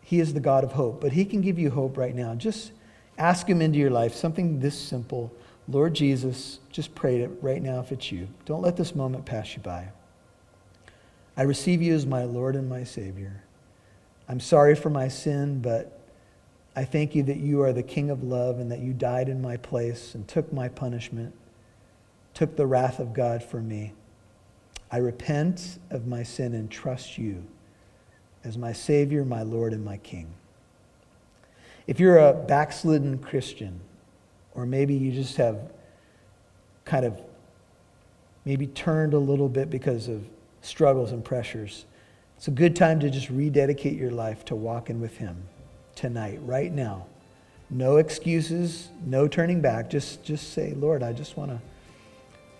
He 0.00 0.18
is 0.18 0.34
the 0.34 0.40
God 0.40 0.64
of 0.64 0.72
hope, 0.72 1.00
but 1.00 1.12
He 1.12 1.24
can 1.24 1.40
give 1.40 1.56
you 1.56 1.70
hope 1.70 1.96
right 1.96 2.16
now. 2.16 2.34
Just 2.34 2.72
ask 3.18 3.46
Him 3.46 3.62
into 3.62 3.78
your 3.78 3.90
life, 3.90 4.14
something 4.14 4.60
this 4.60 4.78
simple. 4.78 5.32
Lord 5.68 5.94
Jesus, 5.94 6.60
just 6.70 6.94
pray 6.94 7.20
it 7.20 7.30
right 7.40 7.62
now 7.62 7.80
if 7.80 7.92
it's 7.92 8.12
you. 8.12 8.28
Don't 8.44 8.62
let 8.62 8.76
this 8.76 8.94
moment 8.94 9.24
pass 9.24 9.54
you 9.54 9.62
by. 9.62 9.88
I 11.36 11.42
receive 11.42 11.82
you 11.82 11.94
as 11.94 12.06
my 12.06 12.24
Lord 12.24 12.54
and 12.54 12.68
my 12.68 12.84
Savior. 12.84 13.42
I'm 14.28 14.40
sorry 14.40 14.74
for 14.74 14.90
my 14.90 15.08
sin, 15.08 15.60
but 15.60 16.00
I 16.76 16.84
thank 16.84 17.14
you 17.14 17.22
that 17.24 17.38
you 17.38 17.62
are 17.62 17.72
the 17.72 17.82
King 17.82 18.10
of 18.10 18.22
love 18.22 18.58
and 18.58 18.70
that 18.70 18.80
you 18.80 18.92
died 18.92 19.28
in 19.28 19.40
my 19.40 19.56
place 19.56 20.14
and 20.14 20.26
took 20.26 20.52
my 20.52 20.68
punishment, 20.68 21.34
took 22.34 22.56
the 22.56 22.66
wrath 22.66 22.98
of 22.98 23.14
God 23.14 23.42
for 23.42 23.60
me. 23.60 23.92
I 24.90 24.98
repent 24.98 25.78
of 25.90 26.06
my 26.06 26.22
sin 26.22 26.54
and 26.54 26.70
trust 26.70 27.18
you 27.18 27.44
as 28.44 28.58
my 28.58 28.72
Savior, 28.72 29.24
my 29.24 29.42
Lord, 29.42 29.72
and 29.72 29.84
my 29.84 29.96
King. 29.98 30.34
If 31.86 32.00
you're 32.00 32.18
a 32.18 32.32
backslidden 32.32 33.18
Christian, 33.18 33.80
or 34.54 34.66
maybe 34.66 34.94
you 34.94 35.12
just 35.12 35.36
have 35.36 35.58
kind 36.84 37.04
of 37.04 37.20
maybe 38.44 38.66
turned 38.66 39.14
a 39.14 39.18
little 39.18 39.48
bit 39.48 39.70
because 39.70 40.08
of 40.08 40.24
struggles 40.62 41.12
and 41.12 41.24
pressures, 41.24 41.84
it's 42.36 42.48
a 42.48 42.52
good 42.52 42.74
time 42.74 43.00
to 43.00 43.10
just 43.10 43.30
rededicate 43.30 43.98
your 43.98 44.10
life 44.10 44.44
to 44.46 44.56
walking 44.56 45.00
with 45.00 45.16
Him 45.18 45.36
tonight, 45.94 46.40
right 46.42 46.72
now. 46.72 47.06
No 47.70 47.96
excuses, 47.96 48.88
no 49.04 49.26
turning 49.26 49.60
back. 49.60 49.90
Just, 49.90 50.22
just 50.24 50.52
say, 50.52 50.74
Lord, 50.74 51.02
I 51.02 51.12
just 51.12 51.36
want 51.36 51.50
to. 51.50 51.60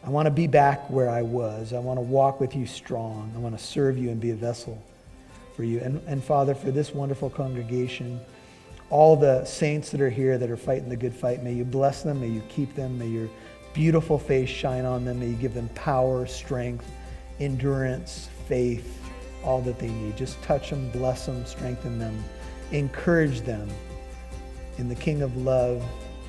I 0.03 0.11
want 0.11 0.27
to 0.27 0.31
be 0.31 0.47
back 0.47 0.91
where 0.91 1.09
I 1.09 1.23
was. 1.23 1.73
I 1.73 1.79
want 1.79 1.97
to 1.97 2.03
walk 2.03 2.39
with 2.39 2.55
you 2.55 2.67
strong. 2.67 3.33
I 3.35 3.39
want 3.39 3.57
to 3.59 3.65
serve 3.65 3.97
you 3.97 4.11
and 4.11 4.21
be 4.21 4.33
a 4.33 4.35
vessel 4.35 4.83
for 5.57 5.65
you. 5.65 5.81
And, 5.81 6.03
and 6.07 6.23
Father, 6.23 6.55
for 6.55 6.71
this 6.71 6.93
wonderful 6.93 7.31
congregation, 7.31 8.21
all 8.91 9.17
the 9.17 9.45
saints 9.45 9.91
that 9.91 10.01
are 10.01 10.11
here 10.11 10.39
that 10.39 10.51
are 10.51 10.57
fighting 10.57 10.89
the 10.89 10.97
good 10.97 11.15
fight, 11.15 11.43
may 11.43 11.53
you 11.53 11.65
bless 11.65 12.03
them, 12.03 12.21
may 12.21 12.29
you 12.29 12.43
keep 12.49 12.75
them, 12.75 12.99
may 12.99 13.09
your 13.09 13.29
beautiful 13.73 14.19
face 14.19 14.49
shine 14.49 14.85
on 14.85 15.05
them, 15.05 15.21
may 15.21 15.29
you 15.29 15.37
give 15.37 15.55
them 15.55 15.69
power, 15.75 16.27
strength, 16.27 16.91
endurance, 17.41 18.29
faith, 18.47 19.01
all 19.43 19.61
that 19.63 19.79
they 19.79 19.89
need. 19.89 20.17
Just 20.17 20.41
touch 20.43 20.71
them, 20.71 20.91
bless 20.91 21.27
them, 21.27 21.45
strengthen 21.45 21.99
them, 21.99 22.23
encourage 22.73 23.41
them 23.41 23.69
in 24.79 24.89
the 24.89 24.95
King 24.95 25.23
of 25.23 25.37
love, 25.37 25.83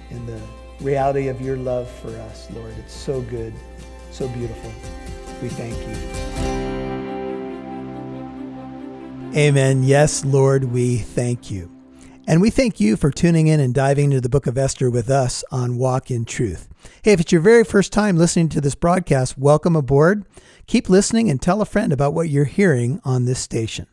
in 0.09 0.25
the 0.25 0.39
reality 0.81 1.27
of 1.27 1.41
your 1.41 1.57
love 1.57 1.89
for 1.89 2.09
us, 2.09 2.49
Lord. 2.51 2.73
It's 2.79 2.93
so 2.93 3.21
good, 3.21 3.53
so 4.11 4.27
beautiful. 4.29 4.71
We 5.41 5.49
thank 5.49 5.75
you. 5.77 5.95
Amen. 9.37 9.83
Yes, 9.83 10.23
Lord, 10.23 10.63
we 10.65 10.97
thank 10.97 11.51
you. 11.51 11.74
And 12.27 12.41
we 12.41 12.49
thank 12.49 12.79
you 12.79 12.97
for 12.97 13.11
tuning 13.11 13.45
in 13.45 13.59
and 13.59 13.71
diving 13.71 14.05
into 14.05 14.19
the 14.19 14.29
book 14.29 14.47
of 14.47 14.57
Esther 14.57 14.89
with 14.89 15.11
us 15.11 15.43
on 15.51 15.77
Walk 15.77 16.09
in 16.09 16.25
Truth. 16.25 16.67
Hey, 17.03 17.11
if 17.11 17.19
it's 17.19 17.31
your 17.31 17.39
very 17.39 17.63
first 17.63 17.93
time 17.93 18.17
listening 18.17 18.49
to 18.49 18.61
this 18.61 18.73
broadcast, 18.73 19.38
welcome 19.38 19.75
aboard. 19.75 20.25
Keep 20.65 20.89
listening 20.89 21.29
and 21.29 21.39
tell 21.39 21.61
a 21.61 21.65
friend 21.65 21.93
about 21.93 22.15
what 22.15 22.29
you're 22.29 22.45
hearing 22.45 22.99
on 23.05 23.25
this 23.25 23.39
station. 23.39 23.85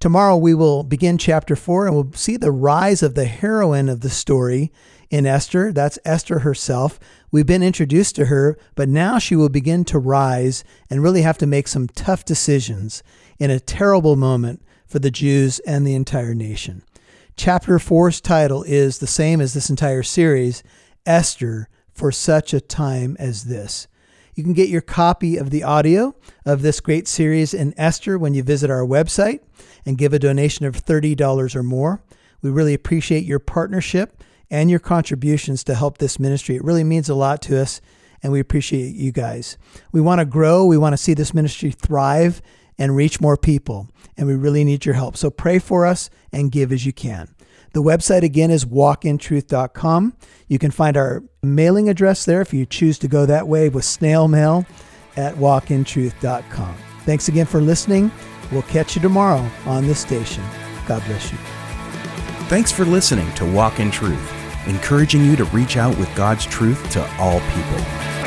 Tomorrow 0.00 0.36
we 0.36 0.52
will 0.52 0.82
begin 0.82 1.16
chapter 1.16 1.56
4 1.56 1.86
and 1.86 1.96
we'll 1.96 2.12
see 2.12 2.36
the 2.36 2.50
rise 2.52 3.02
of 3.02 3.14
the 3.14 3.24
heroine 3.24 3.88
of 3.88 4.02
the 4.02 4.10
story 4.10 4.70
in 5.08 5.24
Esther. 5.24 5.72
That's 5.72 5.98
Esther 6.04 6.40
herself. 6.40 7.00
We've 7.30 7.46
been 7.46 7.62
introduced 7.62 8.16
to 8.16 8.26
her, 8.26 8.58
but 8.74 8.90
now 8.90 9.18
she 9.18 9.34
will 9.34 9.48
begin 9.48 9.86
to 9.86 9.98
rise 9.98 10.62
and 10.90 11.02
really 11.02 11.22
have 11.22 11.38
to 11.38 11.46
make 11.46 11.68
some 11.68 11.88
tough 11.88 12.26
decisions 12.26 13.02
in 13.38 13.50
a 13.50 13.58
terrible 13.58 14.14
moment 14.14 14.60
for 14.86 14.98
the 14.98 15.10
Jews 15.10 15.58
and 15.60 15.86
the 15.86 15.94
entire 15.94 16.34
nation. 16.34 16.82
Chapter 17.36 17.78
4's 17.78 18.20
title 18.20 18.62
is 18.62 18.98
the 18.98 19.06
same 19.06 19.40
as 19.40 19.54
this 19.54 19.70
entire 19.70 20.02
series 20.02 20.62
Esther 21.06 21.68
for 21.92 22.12
such 22.12 22.52
a 22.52 22.60
time 22.60 23.16
as 23.18 23.44
this. 23.44 23.88
You 24.34 24.44
can 24.44 24.52
get 24.52 24.68
your 24.68 24.82
copy 24.82 25.38
of 25.38 25.50
the 25.50 25.62
audio 25.62 26.14
of 26.44 26.62
this 26.62 26.80
great 26.80 27.08
series 27.08 27.54
in 27.54 27.74
Esther 27.76 28.18
when 28.18 28.34
you 28.34 28.42
visit 28.42 28.70
our 28.70 28.84
website 28.84 29.40
and 29.84 29.98
give 29.98 30.12
a 30.12 30.18
donation 30.18 30.66
of 30.66 30.76
$30 30.76 31.56
or 31.56 31.62
more. 31.62 32.02
We 32.42 32.50
really 32.50 32.74
appreciate 32.74 33.24
your 33.24 33.38
partnership 33.38 34.22
and 34.50 34.70
your 34.70 34.80
contributions 34.80 35.64
to 35.64 35.74
help 35.74 35.98
this 35.98 36.20
ministry. 36.20 36.56
It 36.56 36.64
really 36.64 36.84
means 36.84 37.08
a 37.08 37.14
lot 37.14 37.40
to 37.42 37.60
us, 37.60 37.80
and 38.22 38.30
we 38.30 38.40
appreciate 38.40 38.94
you 38.94 39.10
guys. 39.10 39.56
We 39.90 40.02
want 40.02 40.20
to 40.20 40.26
grow, 40.26 40.66
we 40.66 40.78
want 40.78 40.92
to 40.92 40.98
see 40.98 41.14
this 41.14 41.34
ministry 41.34 41.70
thrive 41.70 42.42
and 42.78 42.96
reach 42.96 43.20
more 43.20 43.36
people, 43.36 43.88
and 44.16 44.26
we 44.26 44.34
really 44.34 44.64
need 44.64 44.84
your 44.84 44.94
help. 44.94 45.16
So 45.16 45.30
pray 45.30 45.58
for 45.58 45.86
us 45.86 46.10
and 46.32 46.52
give 46.52 46.72
as 46.72 46.86
you 46.86 46.92
can. 46.92 47.34
The 47.72 47.82
website 47.82 48.22
again 48.22 48.50
is 48.50 48.64
walkintruth.com. 48.64 50.16
You 50.46 50.58
can 50.58 50.70
find 50.70 50.96
our 50.96 51.22
mailing 51.42 51.88
address 51.88 52.24
there 52.24 52.42
if 52.42 52.52
you 52.52 52.66
choose 52.66 52.98
to 52.98 53.08
go 53.08 53.24
that 53.26 53.48
way 53.48 53.68
with 53.68 53.84
snail 53.84 54.28
mail 54.28 54.66
at 55.16 55.34
walkintruth.com. 55.36 56.76
Thanks 57.04 57.28
again 57.28 57.46
for 57.46 57.60
listening. 57.60 58.10
We'll 58.50 58.62
catch 58.62 58.94
you 58.94 59.02
tomorrow 59.02 59.48
on 59.64 59.86
this 59.86 60.00
station. 60.00 60.44
God 60.86 61.02
bless 61.06 61.32
you. 61.32 61.38
Thanks 62.48 62.70
for 62.70 62.84
listening 62.84 63.32
to 63.34 63.50
Walk 63.50 63.80
in 63.80 63.90
Truth, 63.90 64.32
encouraging 64.66 65.24
you 65.24 65.36
to 65.36 65.44
reach 65.46 65.78
out 65.78 65.96
with 65.98 66.14
God's 66.14 66.44
truth 66.44 66.90
to 66.90 67.02
all 67.16 67.40
people. 67.40 68.21